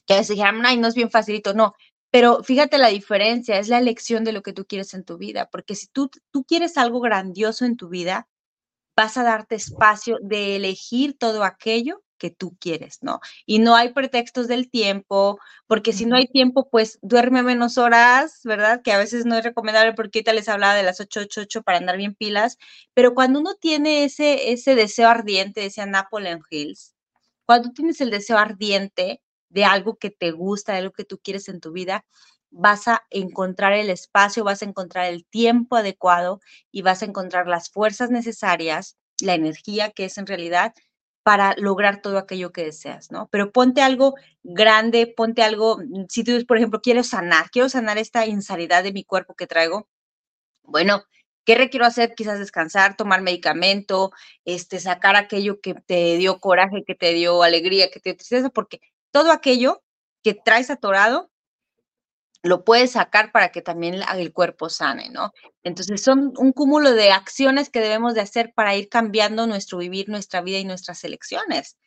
[0.08, 1.76] que a veces dijeron, ay, no es bien facilito, no,
[2.12, 5.50] pero fíjate la diferencia, es la elección de lo que tú quieres en tu vida,
[5.52, 8.28] porque si tú, tú quieres algo grandioso en tu vida,
[8.96, 13.20] vas a darte espacio de elegir todo aquello que tú quieres, ¿no?
[13.46, 18.41] Y no hay pretextos del tiempo, porque si no hay tiempo, pues duerme menos horas,
[18.43, 18.82] ¿verdad?
[18.84, 21.98] Que a veces no es recomendable porque ahorita les hablaba de las 888 para andar
[21.98, 22.58] bien pilas,
[22.93, 26.96] pero cuando uno tiene ese, ese deseo ardiente, decía Napoleon Hills,
[27.46, 31.50] cuando tienes el deseo ardiente, de algo que te gusta, de algo que tú quieres
[31.50, 32.06] en tu vida,
[32.50, 36.40] vas a encontrar el espacio, vas a encontrar el tiempo adecuado
[36.72, 40.74] y vas a encontrar las fuerzas necesarias, la energía que es en realidad
[41.24, 43.28] para lograr todo aquello que deseas, ¿no?
[43.32, 47.98] Pero ponte algo grande, ponte algo, mm, si tú, por ejemplo, quiero sanar, quiero sanar
[47.98, 49.90] esta insanidad de mi cuerpo que traigo,
[50.64, 51.04] bueno,
[51.46, 52.16] ¿qué requiero hacer?
[52.16, 54.12] Quizás descansar, tomar medicamento,
[54.46, 58.50] este, sacar aquello que te dio coraje, que te dio alegría, que te dio tristeza,
[58.50, 59.84] porque todo aquello
[60.24, 61.32] que traes atorado,
[62.43, 65.32] lo puedes sacar para que también el cuerpo sane, ¿no?
[65.63, 70.10] Entonces son un cúmulo de acciones que debemos de hacer para ir cambiando nuestro vivir,
[70.10, 71.78] nuestra vida y nuestras elecciones.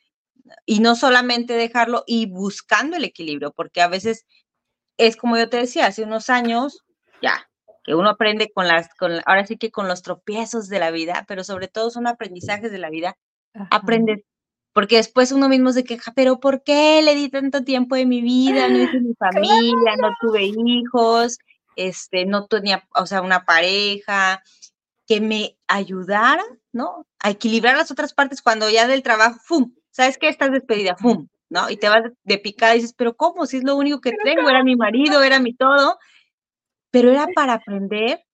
[0.67, 4.27] Y no solamente dejarlo y buscando el equilibrio, porque a veces
[4.97, 6.85] es como yo te decía, hace unos años,
[7.23, 7.49] ya,
[7.85, 11.25] que uno aprende con las, con, ahora sí que con los tropiezos de la vida,
[11.29, 13.17] pero sobre todo son aprendizajes de la vida,
[13.71, 14.21] aprendes
[14.73, 18.21] porque después uno mismo se queja, pero ¿por qué le di tanto tiempo de mi
[18.21, 18.69] vida?
[18.69, 21.39] No hice mi familia, no tuve hijos,
[21.77, 24.43] este, no tenía, o sea, una pareja
[25.07, 27.07] que me ayudara, ¿no?
[27.19, 29.75] A equilibrar las otras partes cuando ya del trabajo, ¡fum!
[29.91, 30.29] ¿Sabes qué?
[30.29, 31.27] Estás despedida, ¡fum!
[31.49, 31.69] ¿No?
[31.69, 33.45] Y te vas de picada y dices, pero ¿cómo?
[33.45, 35.99] Si es lo único que tengo, era mi marido, era mi todo.
[36.93, 38.25] Pero era para aprender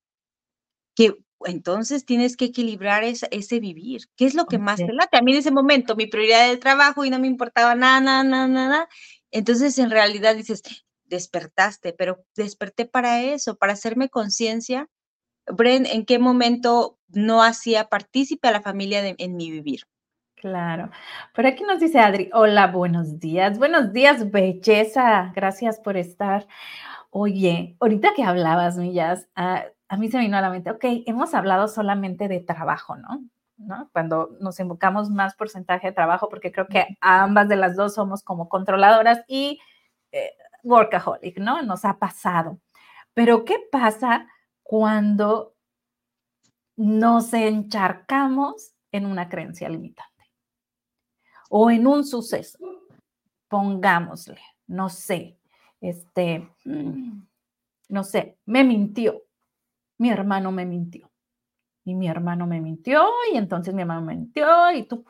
[0.94, 4.02] que entonces tienes que equilibrar ese vivir.
[4.16, 5.16] ¿Qué es lo que más te late?
[5.16, 8.00] A mí en ese momento mi prioridad era el trabajo y no me importaba nada,
[8.00, 8.88] nada, nada, nada.
[9.30, 10.62] Entonces en realidad dices,
[11.04, 14.88] despertaste, pero desperté para eso, para hacerme conciencia.
[15.46, 19.82] Bren, ¿en qué momento no hacía partícipe a la familia en mi vivir?
[20.37, 20.90] Claro.
[21.35, 23.59] Por aquí nos dice Adri, hola, buenos días.
[23.59, 25.32] Buenos días, belleza.
[25.35, 26.46] Gracias por estar.
[27.11, 30.85] Oye, ahorita que hablabas, Millas, ah, a mí se me vino a la mente, ok,
[31.07, 33.22] hemos hablado solamente de trabajo, ¿no?
[33.57, 33.88] ¿no?
[33.92, 38.22] Cuando nos invocamos más porcentaje de trabajo, porque creo que ambas de las dos somos
[38.22, 39.61] como controladoras y
[40.12, 41.62] eh, workaholic, ¿no?
[41.62, 42.61] Nos ha pasado.
[43.14, 44.27] Pero ¿qué pasa
[44.62, 45.55] cuando
[46.77, 50.12] nos encharcamos en una creencia limitante?
[51.49, 52.59] O en un suceso,
[53.49, 55.38] pongámosle, no sé,
[55.81, 57.22] este, mm,
[57.88, 59.22] no sé, me mintió,
[59.98, 61.11] mi hermano me mintió.
[61.85, 65.04] Y mi hermano me mintió y entonces mi hermano me mintió y tú.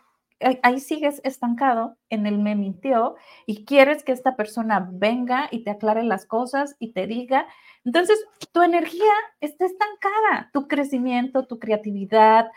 [0.62, 5.70] ahí sigues estancado en el me mintió y quieres que esta persona venga y te
[5.70, 7.46] aclare las cosas y te diga.
[7.84, 8.22] Entonces,
[8.52, 12.50] tu energía está estancada, tu crecimiento, tu creatividad,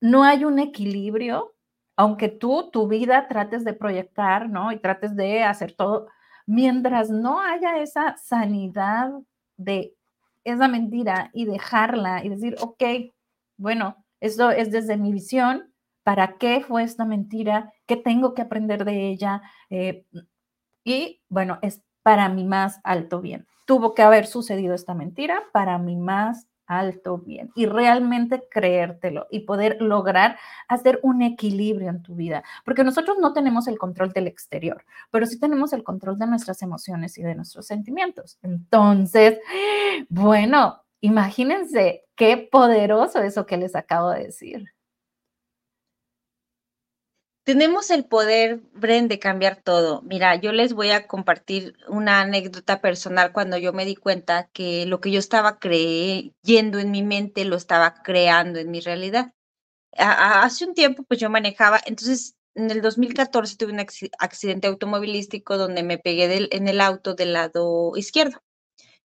[0.00, 1.54] no hay un equilibrio,
[1.96, 4.72] aunque tú tu vida trates de proyectar, ¿no?
[4.72, 6.08] Y trates de hacer todo,
[6.46, 9.10] mientras no haya esa sanidad
[9.56, 9.94] de
[10.50, 12.82] esa mentira y dejarla y decir, ok,
[13.56, 17.72] bueno, esto es desde mi visión, ¿para qué fue esta mentira?
[17.86, 19.42] ¿Qué tengo que aprender de ella?
[19.70, 20.04] Eh,
[20.84, 23.46] y bueno, es para mi más alto bien.
[23.66, 29.40] Tuvo que haber sucedido esta mentira para mi más alto bien y realmente creértelo y
[29.40, 34.28] poder lograr hacer un equilibrio en tu vida, porque nosotros no tenemos el control del
[34.28, 38.38] exterior, pero sí tenemos el control de nuestras emociones y de nuestros sentimientos.
[38.42, 39.38] Entonces,
[40.08, 44.77] bueno, imagínense qué poderoso eso que les acabo de decir.
[47.48, 50.02] Tenemos el poder, Bren, de cambiar todo.
[50.02, 54.84] Mira, yo les voy a compartir una anécdota personal cuando yo me di cuenta que
[54.84, 59.32] lo que yo estaba creyendo en mi mente lo estaba creando en mi realidad.
[59.96, 65.82] hace un tiempo, pues yo manejaba, entonces en el 2014 tuve un accidente automovilístico donde
[65.82, 68.42] me pegué en el auto del lado izquierdo.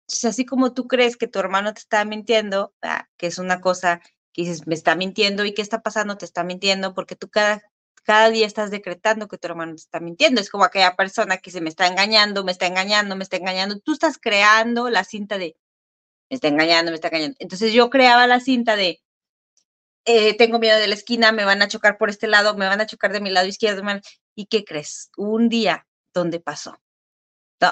[0.01, 3.61] Entonces, así como tú crees que tu hermano te está mintiendo, ah, que es una
[3.61, 4.01] cosa
[4.33, 7.63] que dices, me está mintiendo y qué está pasando, te está mintiendo, porque tú cada
[8.03, 10.41] cada día estás decretando que tu hermano te está mintiendo.
[10.41, 13.79] Es como aquella persona que se me está engañando, me está engañando, me está engañando.
[13.81, 15.57] Tú estás creando la cinta de
[16.31, 17.37] me está engañando, me está engañando.
[17.41, 19.03] Entonces yo creaba la cinta de
[20.05, 22.81] eh, tengo miedo de la esquina, me van a chocar por este lado, me van
[22.81, 23.83] a chocar de mi lado izquierdo.
[24.35, 25.11] ¿Y qué crees?
[25.17, 26.81] Un día donde pasó,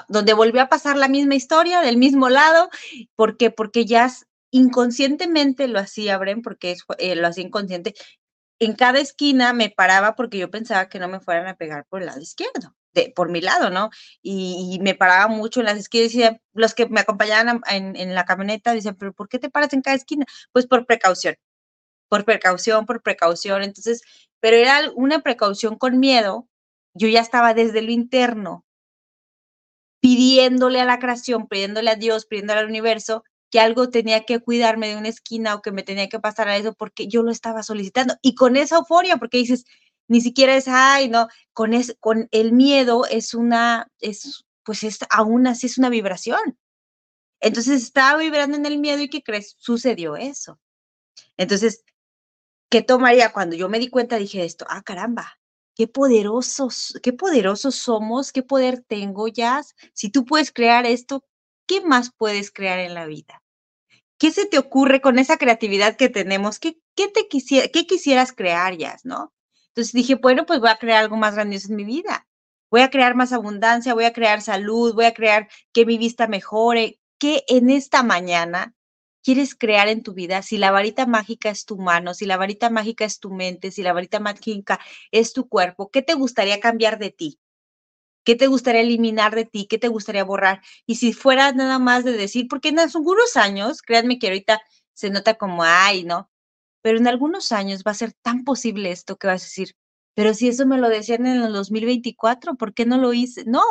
[0.07, 2.69] donde volvió a pasar la misma historia del mismo lado.
[3.15, 3.51] ¿Por qué?
[3.51, 4.09] Porque ya
[4.51, 7.95] inconscientemente lo hacía, Bren, porque eh, lo hacía inconsciente,
[8.61, 12.01] en cada esquina me paraba porque yo pensaba que no me fueran a pegar por
[12.01, 13.89] el lado izquierdo, de, por mi lado, ¿no?
[14.21, 16.37] Y, me paraba mucho en las esquinas.
[16.53, 19.81] Los que me acompañaban en, en la camioneta decían, pero ¿por qué te paras en
[19.81, 20.25] cada esquina?
[20.51, 21.35] Pues por precaución,
[22.09, 23.63] por precaución, por precaución.
[23.63, 24.03] Entonces,
[24.39, 26.47] pero era una precaución con miedo.
[26.93, 28.65] Yo ya estaba desde lo interno
[30.01, 34.87] pidiéndole a la creación, pidiéndole a Dios, pidiéndole al universo que algo tenía que cuidarme
[34.89, 37.63] de una esquina o que me tenía que pasar a eso porque yo lo estaba
[37.63, 38.15] solicitando.
[38.21, 39.65] Y con esa euforia, porque dices,
[40.07, 44.99] ni siquiera es, ay, no, con, es, con el miedo es una, es, pues es
[45.09, 46.57] aún así es una vibración.
[47.41, 49.55] Entonces estaba vibrando en el miedo y ¿qué crees?
[49.57, 50.59] Sucedió eso.
[51.37, 51.83] Entonces,
[52.69, 53.33] ¿qué tomaría?
[53.33, 55.39] Cuando yo me di cuenta, dije esto, ah, caramba,
[55.75, 59.61] qué poderosos, qué poderosos somos, qué poder tengo, ya.
[59.93, 61.25] Si tú puedes crear esto,
[61.71, 63.41] ¿qué más puedes crear en la vida?
[64.19, 66.59] ¿Qué se te ocurre con esa creatividad que tenemos?
[66.59, 69.31] ¿Qué, qué te quisieras crear, ya, no?
[69.69, 72.27] Entonces dije, bueno, pues voy a crear algo más grandioso en mi vida.
[72.69, 76.27] Voy a crear más abundancia, voy a crear salud, voy a crear que mi vista
[76.27, 76.99] mejore.
[77.17, 78.75] ¿Qué en esta mañana
[79.23, 80.41] quieres crear en tu vida?
[80.41, 83.81] Si la varita mágica es tu mano, si la varita mágica es tu mente, si
[83.81, 84.77] la varita mágica
[85.11, 87.39] es tu cuerpo, ¿qué te gustaría cambiar de ti?
[88.23, 89.67] ¿Qué te gustaría eliminar de ti?
[89.67, 90.61] ¿Qué te gustaría borrar?
[90.85, 94.61] Y si fuera nada más de decir, porque en algunos años, créanme que ahorita
[94.93, 96.29] se nota como, ay, ¿no?
[96.83, 99.75] Pero en algunos años va a ser tan posible esto que vas a decir,
[100.15, 103.43] pero si eso me lo decían en el 2024, ¿por qué no lo hice?
[103.45, 103.61] No,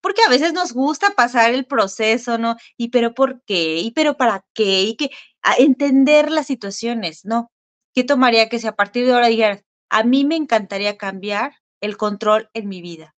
[0.00, 2.56] porque a veces nos gusta pasar el proceso, ¿no?
[2.76, 3.78] Y pero ¿por qué?
[3.80, 4.82] Y pero ¿para qué?
[4.84, 5.10] Y que
[5.58, 7.50] entender las situaciones, ¿no?
[7.94, 11.96] ¿Qué tomaría que si a partir de ahora dijeras, a mí me encantaría cambiar el
[11.96, 13.14] control en mi vida?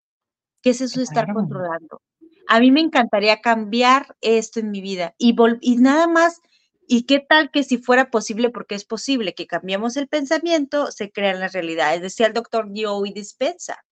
[0.64, 2.02] ¿Qué es eso de estar controlando?
[2.48, 6.42] A mí me encantaría cambiar esto en mi vida y, y nada más.
[6.86, 11.12] ¿Y qué tal que si fuera posible, porque es posible que cambiemos el pensamiento, se
[11.12, 12.02] crean las realidades?
[12.02, 13.86] Decía el doctor Joey Dispensa,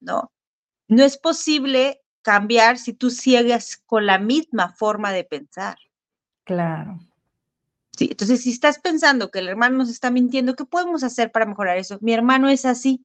[0.00, 0.32] ¿no?
[0.88, 5.78] No es posible cambiar si tú sigues con la misma forma de pensar.
[6.42, 6.98] Claro.
[7.96, 11.46] Sí, entonces si estás pensando que el hermano nos está mintiendo, ¿qué podemos hacer para
[11.46, 11.98] mejorar eso?
[12.00, 13.04] Mi hermano es así.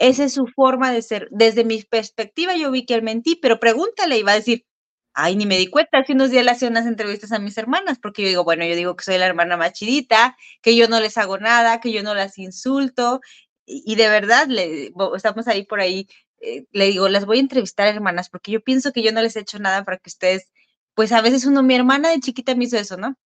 [0.00, 1.28] Esa es su forma de ser.
[1.30, 4.64] Desde mi perspectiva, yo vi que él mentí, pero pregúntale y va a decir,
[5.12, 5.98] ay, ni me di cuenta.
[5.98, 8.74] Hace unos días le hacía unas entrevistas a mis hermanas, porque yo digo, bueno, yo
[8.76, 12.02] digo que soy la hermana más chidita, que yo no les hago nada, que yo
[12.02, 13.20] no las insulto.
[13.66, 14.48] Y, de verdad,
[15.14, 16.08] estamos ahí por ahí,
[16.40, 19.36] eh, le digo, las voy a entrevistar, hermanas, porque yo pienso que yo no les
[19.36, 20.50] he hecho nada para que ustedes,
[20.94, 23.16] pues a veces uno, mi hermana de chiquita me hizo eso, ¿no?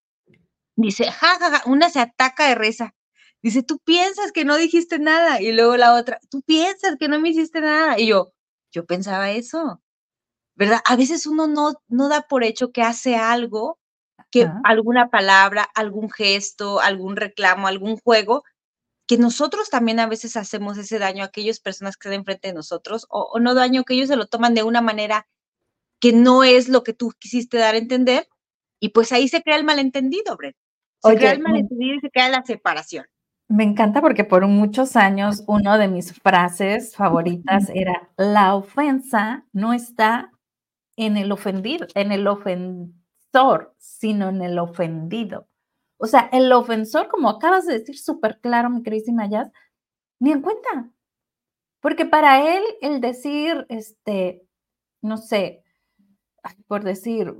[0.77, 2.95] Dice, ja, ja, ja, una se ataca de risa.
[3.45, 5.43] Dice, tú piensas que no dijiste nada.
[5.43, 8.01] Y luego la otra, tú piensas que no me hiciste nada.
[8.01, 8.33] Y yo,
[8.73, 9.83] yo pensaba eso,
[10.55, 10.81] ¿verdad?
[10.87, 13.79] A veces uno no, no da por hecho que hace algo,
[14.31, 18.45] que alguna palabra, algún gesto, algún reclamo, algún juego,
[19.07, 22.55] que nosotros también a veces hacemos ese daño a aquellas personas que están enfrente de
[22.55, 25.29] nosotros, o, no daño que ellos se lo toman de una manera
[26.01, 28.27] que no es lo que tú quisiste dar a entender,
[28.81, 30.57] y pues ahí se crea el malentendido, Brett.
[31.03, 33.05] Se crea el malentendido y se crea la separación.
[33.55, 39.73] Me encanta porque por muchos años una de mis frases favoritas era, la ofensa no
[39.73, 40.33] está
[40.97, 45.47] en el ofendido, en el ofensor, sino en el ofendido.
[45.99, 49.53] O sea, el ofensor, como acabas de decir súper claro, mi queridísima Jazz,
[50.19, 50.91] ni en cuenta.
[51.79, 54.43] Porque para él el decir, este,
[55.01, 55.63] no sé,
[56.67, 57.33] por decir,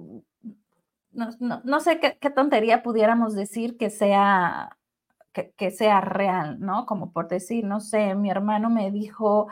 [1.11, 4.79] no, sé qué, tontería pudiéramos decir que sea,
[5.35, 6.87] que, sea real, ¿no?
[6.87, 9.49] Como por decir, no sé, mi hermano me dijo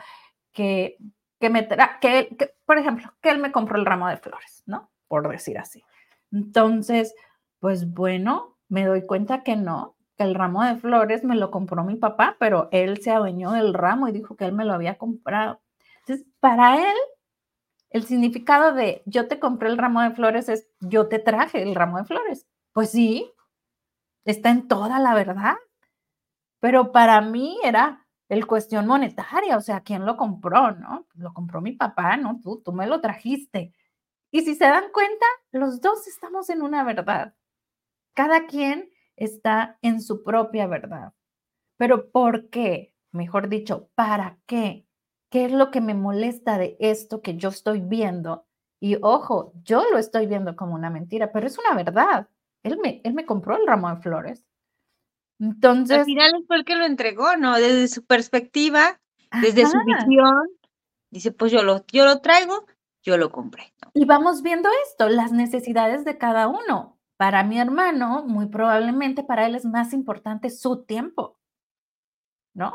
[0.52, 0.96] que,
[1.40, 1.68] que me,
[2.00, 4.90] que, que, por ejemplo, que él me compró el ramo de flores, ¿no?
[5.08, 5.82] Por decir así.
[6.30, 7.14] Entonces,
[7.58, 11.84] pues bueno, me doy cuenta que no, que el ramo de flores me lo compró
[11.84, 14.96] mi papá, pero él se adueñó del ramo y dijo que él me lo había
[14.98, 15.60] comprado.
[16.00, 16.96] Entonces, para él,
[17.90, 21.74] el significado de yo te compré el ramo de flores es yo te traje el
[21.74, 22.46] ramo de flores.
[22.72, 23.30] Pues sí,
[24.24, 25.56] está en toda la verdad.
[26.62, 30.70] Pero para mí era el cuestión monetaria, o sea, ¿quién lo compró?
[30.70, 31.08] ¿No?
[31.14, 32.38] Lo compró mi papá, ¿no?
[32.40, 33.74] Tú, tú me lo trajiste.
[34.30, 37.34] Y si se dan cuenta, los dos estamos en una verdad.
[38.14, 41.14] Cada quien está en su propia verdad.
[41.78, 42.94] Pero ¿por qué?
[43.10, 44.86] Mejor dicho, ¿para qué?
[45.30, 48.46] ¿Qué es lo que me molesta de esto que yo estoy viendo?
[48.80, 52.28] Y ojo, yo lo estoy viendo como una mentira, pero es una verdad.
[52.62, 54.44] Él me, él me compró el ramo de flores.
[55.42, 55.98] Entonces.
[55.98, 57.56] Al final fue el que lo entregó, ¿no?
[57.56, 59.00] Desde su perspectiva,
[59.40, 60.48] desde su visión.
[61.10, 62.64] Dice, pues yo lo, yo lo traigo,
[63.02, 63.74] yo lo compré.
[63.92, 66.98] Y vamos viendo esto, las necesidades de cada uno.
[67.16, 71.38] Para mi hermano, muy probablemente para él es más importante su tiempo,
[72.54, 72.72] ¿no?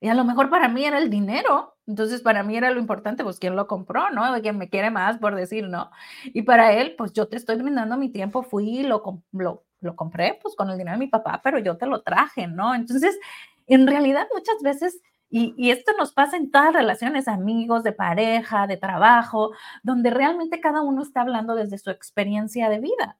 [0.00, 1.76] Y a lo mejor para mí era el dinero.
[1.86, 4.22] Entonces, para mí era lo importante, pues, quién lo compró, ¿no?
[4.42, 5.90] Quien me quiere más, por decir, ¿no?
[6.24, 10.38] Y para él, pues, yo te estoy brindando mi tiempo, fui, lo, lo, lo compré,
[10.42, 12.74] pues, con el dinero de mi papá, pero yo te lo traje, ¿no?
[12.74, 13.18] Entonces,
[13.66, 18.76] en realidad, muchas veces, y, esto nos pasa en todas relaciones, amigos, de pareja, de
[18.76, 23.18] trabajo, donde realmente cada uno está hablando desde su experiencia de vida.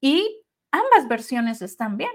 [0.00, 2.12] Y ambas versiones están bien.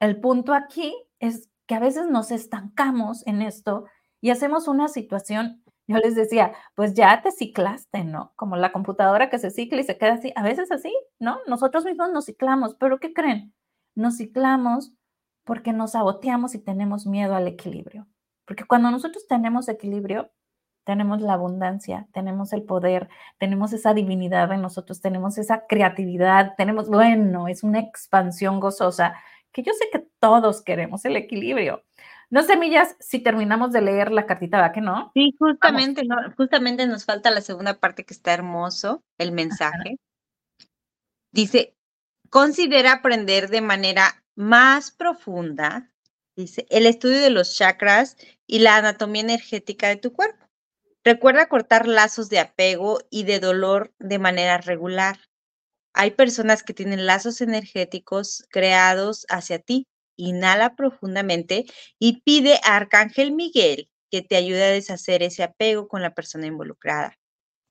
[0.00, 3.84] El punto aquí es que a veces nos estancamos en esto
[4.20, 8.32] y hacemos una situación, yo les decía, pues ya te ciclaste, ¿no?
[8.36, 11.38] Como la computadora que se cicla y se queda así, a veces así, ¿no?
[11.46, 13.54] Nosotros mismos nos ciclamos, pero ¿qué creen?
[13.94, 14.92] Nos ciclamos
[15.44, 18.06] porque nos saboteamos y tenemos miedo al equilibrio.
[18.44, 20.30] Porque cuando nosotros tenemos equilibrio,
[20.84, 26.88] tenemos la abundancia, tenemos el poder, tenemos esa divinidad en nosotros, tenemos esa creatividad, tenemos,
[26.88, 29.14] bueno, es una expansión gozosa
[29.52, 31.84] que yo sé que todos queremos el equilibrio.
[32.32, 35.10] No sé, Millas, si terminamos de leer la cartita, ¿va que no?
[35.12, 39.98] Sí, justamente, no, justamente nos falta la segunda parte que está hermoso, el mensaje.
[41.30, 41.76] Dice,
[42.30, 45.92] considera aprender de manera más profunda,
[46.34, 48.16] dice, el estudio de los chakras
[48.46, 50.48] y la anatomía energética de tu cuerpo.
[51.04, 55.18] Recuerda cortar lazos de apego y de dolor de manera regular.
[55.92, 59.86] Hay personas que tienen lazos energéticos creados hacia ti.
[60.16, 61.64] Inhala profundamente
[61.98, 66.46] y pide a Arcángel Miguel que te ayude a deshacer ese apego con la persona
[66.46, 67.18] involucrada.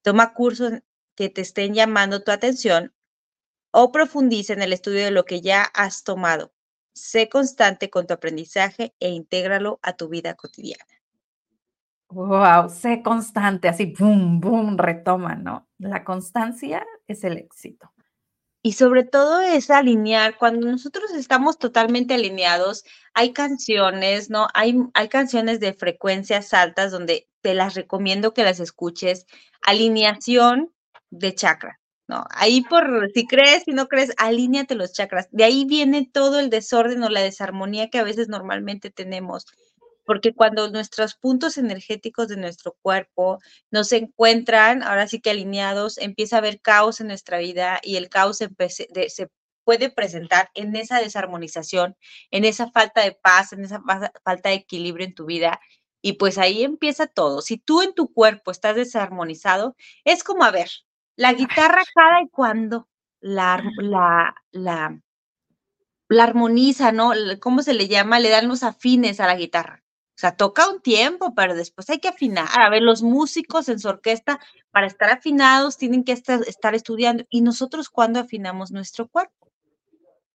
[0.01, 0.73] Toma cursos
[1.15, 2.93] que te estén llamando tu atención
[3.71, 6.51] o profundiza en el estudio de lo que ya has tomado.
[6.93, 10.83] Sé constante con tu aprendizaje e intégralo a tu vida cotidiana.
[12.09, 15.69] Wow, sé constante, así, boom, boom, retoma, ¿no?
[15.77, 17.90] La constancia es el éxito.
[18.63, 24.47] Y sobre todo es alinear, cuando nosotros estamos totalmente alineados, hay canciones, ¿no?
[24.53, 29.25] Hay, hay canciones de frecuencias altas donde te las recomiendo que las escuches.
[29.63, 30.71] Alineación
[31.09, 32.25] de chakra, ¿no?
[32.29, 35.27] Ahí por, si crees, si no crees, alíñate los chakras.
[35.31, 39.47] De ahí viene todo el desorden o la desarmonía que a veces normalmente tenemos
[40.11, 45.97] porque cuando nuestros puntos energéticos de nuestro cuerpo no se encuentran, ahora sí que alineados,
[45.97, 48.49] empieza a haber caos en nuestra vida y el caos se,
[49.63, 51.95] puede presentar en esa desarmonización,
[52.29, 55.61] en esa falta de paz, en esa falta de equilibrio en tu vida.
[56.01, 57.41] Y pues ahí empieza todo.
[57.41, 60.69] Si tú en tu cuerpo estás desarmonizado, es como, a ver,
[61.15, 62.89] la guitarra cada y cuando
[63.21, 65.01] la, la, la,
[66.09, 67.13] la armoniza, ¿no?
[67.39, 68.19] ¿Cómo se le llama?
[68.19, 69.81] Le dan los afines a la guitarra.
[70.21, 72.47] Sea, toca un tiempo, pero después hay que afinar.
[72.53, 77.23] A ver, los músicos en su orquesta, para estar afinados, tienen que estar, estudiando.
[77.31, 79.33] ¿Y nosotros cuándo afinamos nuestro cuerpo?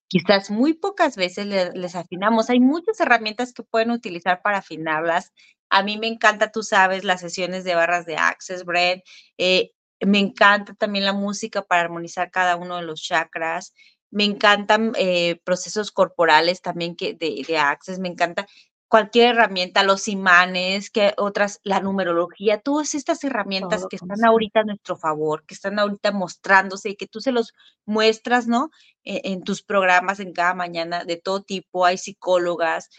[0.09, 2.51] quizás muy pocas veces les afinamos.
[2.51, 5.32] Hay muchas herramientas que pueden utilizar para afinarlas.
[5.70, 9.05] A mí me encanta, tú sabes, las sesiones de barras de Access, Brett.
[9.39, 9.70] Eh,
[10.01, 13.72] me encanta también la música para armonizar cada uno de los chakras.
[14.11, 18.01] Me encantan eh, procesos corporales también que de Access.
[18.01, 18.49] Me encanta
[18.89, 24.64] cualquier herramienta, los imanes, que otras, la numerología, todas estas herramientas que están ahorita a
[24.64, 27.53] nuestro favor, que están ahorita mostrándose y que tú se los
[27.84, 28.70] muestras, ¿no?
[29.05, 32.91] E, en, tus programas en cada mañana de todo tipo, hay psicólogas,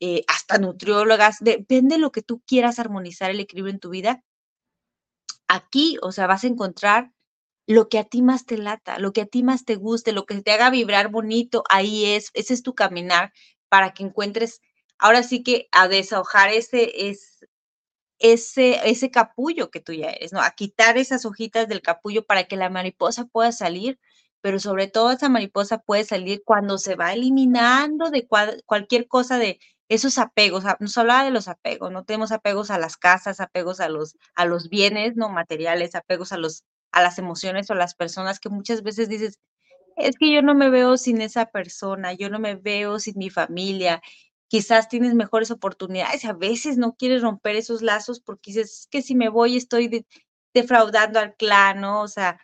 [0.00, 4.22] eh, hasta nutriólogas, depende de lo que tú quieras armonizar el equilibrio en tu vida.
[5.48, 7.12] Aquí, o sea, vas a encontrar
[7.68, 10.26] lo que a ti más te lata, lo que a ti más te guste, lo
[10.26, 13.32] que te haga vibrar bonito, ahí es, ese es tu caminar
[13.68, 14.60] para que encuentres
[14.98, 17.40] ahora sí que a deshojar ese, es,
[18.18, 20.40] ese, ese capullo que tú ya eres, ¿no?
[20.40, 23.98] A quitar esas hojitas del capullo para que la mariposa pueda salir,
[24.40, 28.26] pero sobre todo esa mariposa puede salir cuando se va eliminando de
[28.66, 30.64] cualquier cosa de esos apegos.
[30.66, 34.16] Ah, nos hablaba de los apegos, no tenemos apegos a las casas, apegos a los,
[34.34, 38.40] a los bienes no materiales, apegos a, los, a las emociones o a las personas
[38.40, 39.40] que muchas veces dices,
[39.96, 43.30] es que yo no me veo sin esa persona, yo no me veo sin mi
[43.30, 44.02] familia
[44.48, 49.14] quizás tienes mejores oportunidades, a veces no quieres romper esos lazos porque dices, que si
[49.14, 50.06] me voy estoy
[50.54, 52.02] defraudando al clan, ¿no?
[52.02, 52.40] O sea,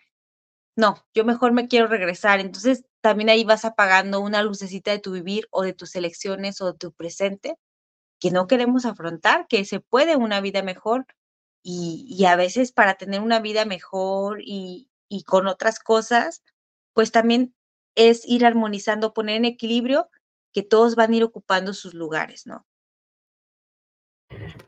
[0.76, 2.40] no, yo mejor me quiero regresar.
[2.40, 6.72] Entonces, también ahí vas apagando una lucecita de tu vivir o de tus elecciones o
[6.72, 7.56] de tu presente
[8.20, 11.06] que no queremos afrontar, que se puede una vida mejor
[11.62, 16.42] y, y a veces para tener una vida mejor y, y con otras cosas,
[16.94, 17.54] pues también
[17.96, 20.08] es ir armonizando, poner en equilibrio
[20.52, 22.66] que todos van a ir ocupando sus lugares, ¿no?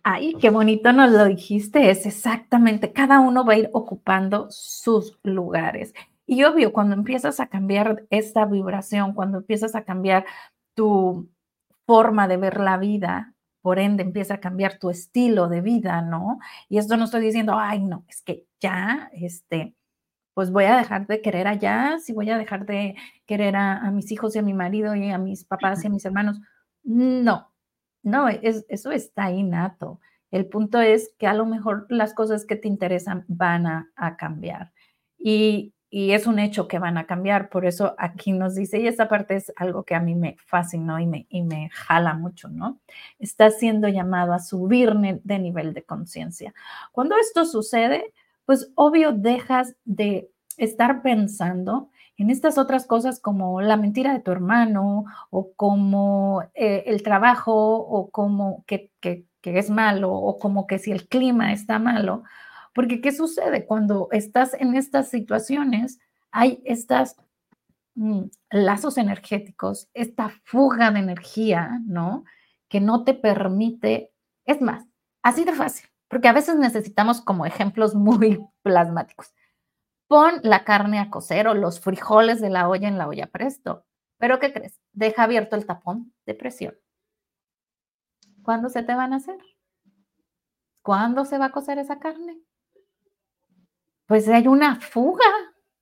[0.02, 5.18] Ay, qué bonito nos lo dijiste, es exactamente, cada uno va a ir ocupando sus
[5.22, 5.94] lugares.
[6.26, 10.26] Y obvio, cuando empiezas a cambiar esta vibración, cuando empiezas a cambiar
[10.74, 11.30] tu
[11.86, 16.38] forma de ver la vida, por ende empieza a cambiar tu estilo de vida, ¿no?
[16.68, 19.74] Y esto no estoy diciendo, ay, no, es que ya, este,
[20.34, 24.10] pues voy a dejar de querer allá, si voy a dejar de querer a, mis
[24.10, 26.40] hijos y a mi marido y a mis papás y a mis hermanos.
[26.82, 27.52] No,
[28.02, 30.00] no, es, eso está innato.
[30.32, 34.72] El punto es que a lo mejor las cosas que te interesan van a, cambiar.
[35.16, 37.48] Y, es un hecho que van a cambiar.
[37.48, 40.98] Por eso aquí nos dice, y esta parte es algo que a mí me fascinó
[40.98, 42.80] y me, y me jala mucho, ¿no?
[43.20, 46.52] Está siendo llamado a subir de nivel de conciencia.
[46.90, 48.12] Cuando esto sucede,
[48.44, 54.30] pues obvio dejas de estar pensando en estas otras cosas como la mentira de tu
[54.30, 58.92] hermano o como eh, el trabajo o como que,
[59.42, 62.22] es malo o como que si el clima está malo.
[62.72, 65.98] Porque ¿qué sucede cuando estás en estas situaciones?
[66.30, 67.16] Hay estas
[67.94, 72.24] mm, lazos energéticos, esta fuga de energía, ¿no?
[72.68, 74.12] Que no te permite,
[74.46, 74.86] es más,
[75.22, 79.32] así de fácil porque a veces necesitamos como ejemplos muy plasmáticos.
[80.06, 83.86] Pon la carne a cocer o los frijoles de la olla en la olla presto.
[84.18, 84.80] Pero ¿qué crees?
[84.92, 86.74] Deja abierto el tapón de presión.
[88.42, 89.38] ¿Cuándo se te van a hacer?
[90.82, 92.38] ¿Cuándo se va a cocer esa carne?
[94.06, 95.24] Pues hay una fuga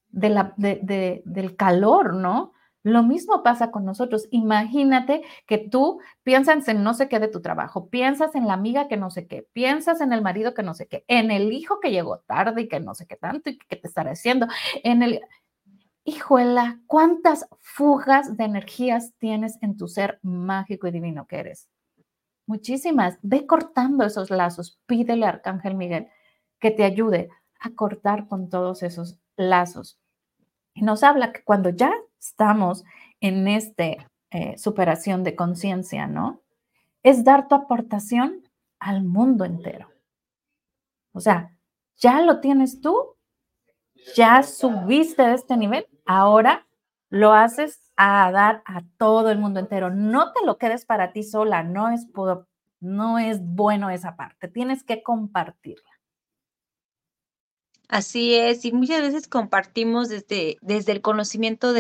[0.09, 2.53] del calor, ¿no?
[2.83, 4.27] Lo mismo pasa con nosotros.
[4.31, 8.89] Imagínate que tú piensas en no sé qué de tu trabajo, piensas en la amiga
[8.89, 11.79] que no sé qué, piensas en el marido que no sé qué, en el hijo
[11.81, 14.47] que llegó tarde y que no sé qué tanto y que te estará haciendo,
[14.83, 15.21] en el...
[16.05, 21.69] Hijuela, ¿cuántas fugas de energías tienes en tu ser mágico y divino que eres?
[22.47, 23.19] Muchísimas.
[23.23, 24.81] Ve cortando esos lazos.
[24.87, 26.09] Pídele a Arcángel Miguel
[26.59, 27.29] que te ayude
[27.61, 29.99] a cortar con todos esos lazos.
[30.75, 31.93] Y nos habla que cuando ya
[32.23, 32.85] estamos
[33.21, 33.85] en esta
[34.31, 36.41] eh, superación de conciencia, ¿no?
[37.03, 38.49] Es dar tu aportación
[38.79, 39.91] al mundo entero.
[41.13, 41.57] O sea,
[41.97, 43.17] ya lo tienes tú,
[44.15, 46.67] ya subiste de este nivel, ahora
[47.11, 49.91] lo haces a dar a todo el mundo entero.
[49.91, 52.07] No te lo quedes para ti sola, no es,
[52.81, 55.91] no es bueno esa parte, tienes que compartirla.
[57.89, 61.75] Así es, y muchas veces compartimos desde, desde el conocimiento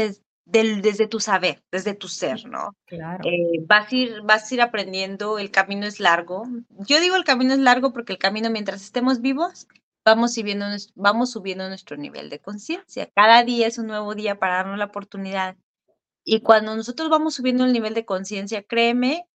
[0.52, 2.76] de, desde tu saber, desde tu ser, ¿no?
[2.84, 3.24] Claro.
[3.24, 6.44] Eh, vas, a ir, vas a ir aprendiendo, el camino es largo.
[6.86, 9.66] Yo digo el camino es largo porque el camino mientras estemos vivos,
[10.04, 13.08] vamos subiendo, vamos subiendo nuestro nivel de conciencia.
[13.14, 15.56] Cada día es un nuevo día para darnos la oportunidad.
[16.24, 19.26] Y cuando nosotros vamos subiendo el nivel de conciencia, créeme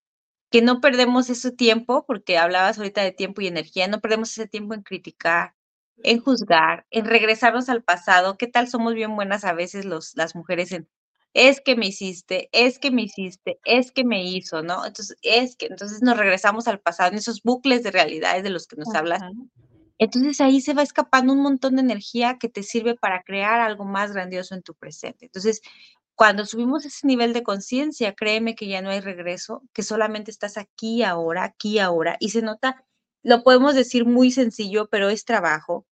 [0.51, 4.47] que no perdemos ese tiempo, porque hablabas ahorita de tiempo y energía, no perdemos ese
[4.47, 5.55] tiempo en criticar,
[6.03, 8.37] en juzgar, en regresarnos al pasado.
[8.37, 10.87] ¿Qué tal somos bien buenas a veces los, las mujeres en
[11.37, 14.83] es que me hiciste, es que me hiciste, es que me hizo, ¿no?
[14.87, 18.65] Entonces, es que, entonces nos regresamos al pasado, en esos bucles de realidades de los
[18.65, 19.21] que nos hablas.
[19.99, 23.85] Entonces ahí se va escapando un montón de energía que te sirve para crear algo
[23.85, 25.25] más grandioso en tu presente.
[25.25, 25.61] Entonces,
[26.15, 30.57] cuando subimos ese nivel de conciencia, créeme que ya no hay regreso, que solamente estás
[30.57, 32.83] aquí ahora, aquí ahora, y se nota,
[33.21, 35.85] lo podemos decir muy sencillo, pero es trabajo.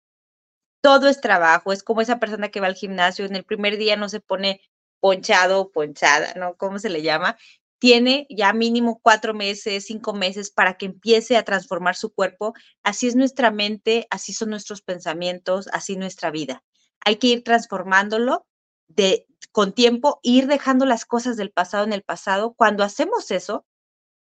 [0.82, 3.96] Todo es trabajo, es como esa persona que va al gimnasio, en el primer día
[3.96, 4.62] no se pone
[5.06, 6.56] ponchado o ponchada, ¿no?
[6.58, 7.38] ¿Cómo se le llama?
[7.78, 12.56] Tiene ya mínimo cuatro meses, cinco meses para que empiece a transformar su cuerpo.
[12.82, 16.64] Así es nuestra mente, así son nuestros pensamientos, así nuestra vida.
[17.02, 18.48] Hay que ir transformándolo
[18.88, 22.56] de con tiempo, ir dejando las cosas del pasado en el pasado.
[22.58, 23.64] Cuando hacemos eso,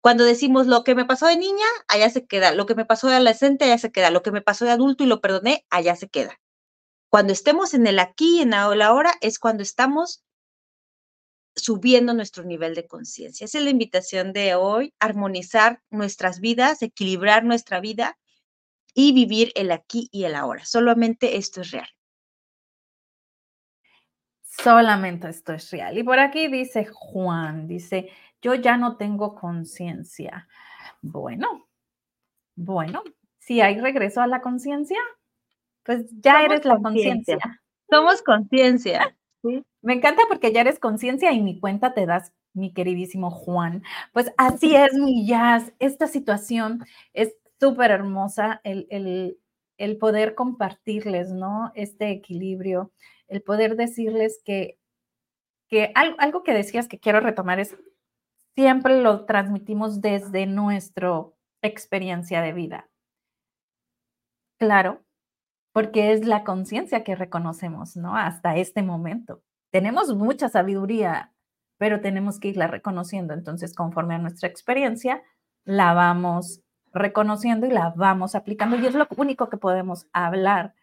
[0.02, 3.08] cuando decimos lo que me pasó de niña, allá se queda, lo que me pasó
[3.08, 5.96] de adolescente, allá se queda, lo que me pasó de adulto y lo perdoné, allá
[5.96, 6.38] se queda.
[7.10, 10.26] Cuando estemos en el aquí, en la ahora, es cuando estamos
[11.56, 13.46] subiendo nuestro nivel de conciencia.
[13.46, 18.18] Esa es la invitación de hoy, armonizar nuestras vidas, equilibrar nuestra vida
[18.94, 20.66] y vivir el aquí y el ahora.
[20.66, 21.88] Solamente esto es real.
[24.42, 25.98] Solamente esto es real.
[25.98, 28.10] Y por aquí dice Juan, dice,
[28.42, 30.48] yo ya no tengo conciencia.
[31.02, 31.68] Bueno,
[32.56, 33.04] bueno,
[33.38, 35.00] si hay regreso a la conciencia,
[35.84, 37.38] pues ya eres la conciencia.
[37.90, 39.16] Somos conciencia.
[39.82, 43.84] Me encanta porque ya eres conciencia y mi cuenta te das, mi queridísimo Juan.
[44.14, 45.74] Pues así es, mi jazz.
[45.80, 46.84] Esta situación
[47.14, 48.88] es súper hermosa, el,
[49.78, 51.72] el, poder compartirles, ¿no?
[51.76, 52.92] Este equilibrio,
[53.28, 54.80] el poder decirles que,
[55.70, 57.76] que algo que decías que quiero retomar es,
[58.56, 61.26] siempre lo transmitimos desde nuestra
[61.62, 62.90] experiencia de vida.
[64.58, 65.05] Claro,
[65.76, 68.16] porque es la conciencia que reconocemos, ¿no?
[68.16, 69.44] Hasta este momento.
[69.72, 71.34] Tenemos mucha sabiduría,
[71.78, 73.34] pero tenemos que irla reconociendo.
[73.34, 75.22] Entonces, conforme a nuestra experiencia,
[75.66, 76.62] la vamos
[76.94, 78.78] reconociendo y la vamos aplicando.
[78.78, 80.76] Y es lo único que podemos hablar.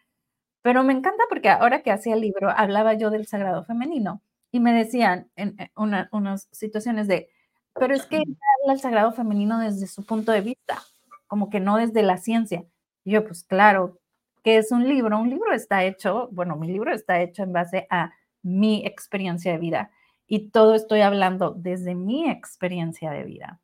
[0.61, 4.21] Pero me encanta porque ahora que hacía el libro, hablaba yo del sagrado femenino
[4.51, 7.31] y me decían en unas situaciones de,
[7.73, 10.83] pero es que habla el sagrado femenino desde su punto de vista,
[11.25, 12.63] como que no desde la ciencia.
[13.03, 13.99] Y yo, pues claro,
[14.43, 15.19] que es un libro.
[15.19, 19.57] Un libro está hecho, bueno, mi libro está hecho en base a mi experiencia de
[19.57, 19.91] vida
[20.27, 23.59] y todo estoy hablando desde mi experiencia de vida.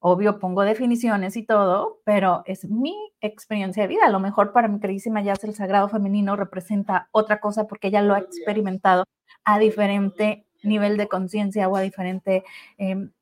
[0.00, 4.06] Obvio, pongo definiciones y todo, pero es mi experiencia de vida.
[4.06, 8.02] A lo mejor para mi queridísima Jazz el sagrado femenino representa otra cosa porque ella
[8.02, 9.04] lo ha experimentado
[9.44, 12.44] a diferente nivel de conciencia o a diferente
[12.76, 13.12] em,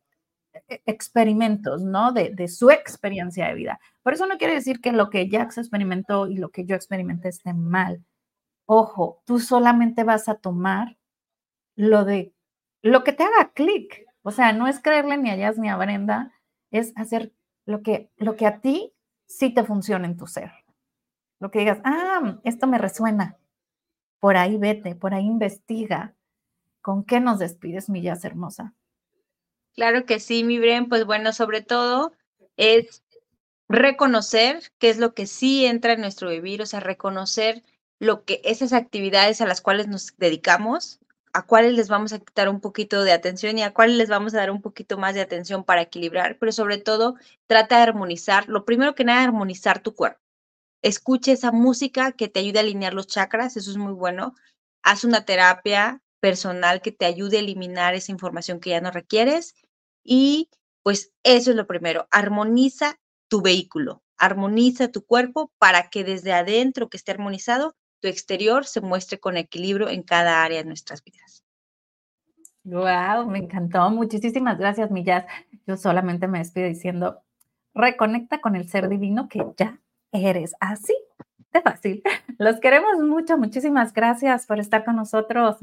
[0.87, 2.13] experimentos, ¿no?
[2.13, 3.81] De, de, su experiencia de vida.
[4.03, 7.29] Por eso no quiere decir que lo que Jax experimentó y lo que yo experimenté
[7.29, 8.05] esté mal.
[8.67, 10.97] Ojo, tú solamente vas a tomar
[11.77, 12.35] lo de
[12.83, 14.07] lo que te haga clic.
[14.23, 16.33] O sea, no es creerle ni a Jazz ni a Brenda,
[16.71, 17.33] es hacer
[17.65, 18.93] lo que, lo que a ti
[19.27, 20.53] sí te funciona en tu ser.
[21.41, 23.37] Lo que digas, ah, esto me resuena.
[24.21, 26.15] Por ahí vete, por ahí investiga.
[26.81, 28.75] ¿Con qué nos despides, mi Jazz hermosa?
[29.75, 32.13] Claro que sí, mi Bren, pues bueno, sobre todo
[32.57, 33.03] es
[33.69, 37.63] reconocer qué es lo que sí entra en nuestro vivir, o sea, reconocer
[37.99, 41.01] lo que esas actividades a las cuales nos dedicamos,
[41.33, 44.35] a cuáles les vamos a quitar un poquito de atención y a cuáles les vamos
[44.35, 47.17] a dar un poquito más de atención para equilibrar, pero sobre todo
[47.47, 50.21] trata de armonizar, lo primero que nada, armonizar tu cuerpo.
[50.83, 54.35] Escuche esa música que te ayude a alinear los chakras, eso es muy bueno.
[54.83, 59.57] Haz una terapia personal que te ayude a eliminar esa información que ya no requieres
[60.05, 60.49] y
[60.85, 62.97] pues eso es lo primero, armoniza
[63.29, 68.81] tu vehículo, armoniza tu cuerpo para que desde adentro que esté armonizado, tu exterior se
[68.81, 71.45] muestre con equilibrio en cada área de nuestras vidas.
[72.63, 73.91] Wow, me encantó.
[73.91, 75.27] Muchísimas gracias, Millas.
[75.67, 77.21] Yo solamente me despido diciendo,
[77.75, 79.81] reconecta con el ser divino que ya
[80.13, 80.55] eres.
[80.61, 80.95] Así
[81.53, 82.03] de fácil.
[82.39, 83.37] Los queremos mucho.
[83.39, 85.57] Muchísimas gracias por estar con nosotros.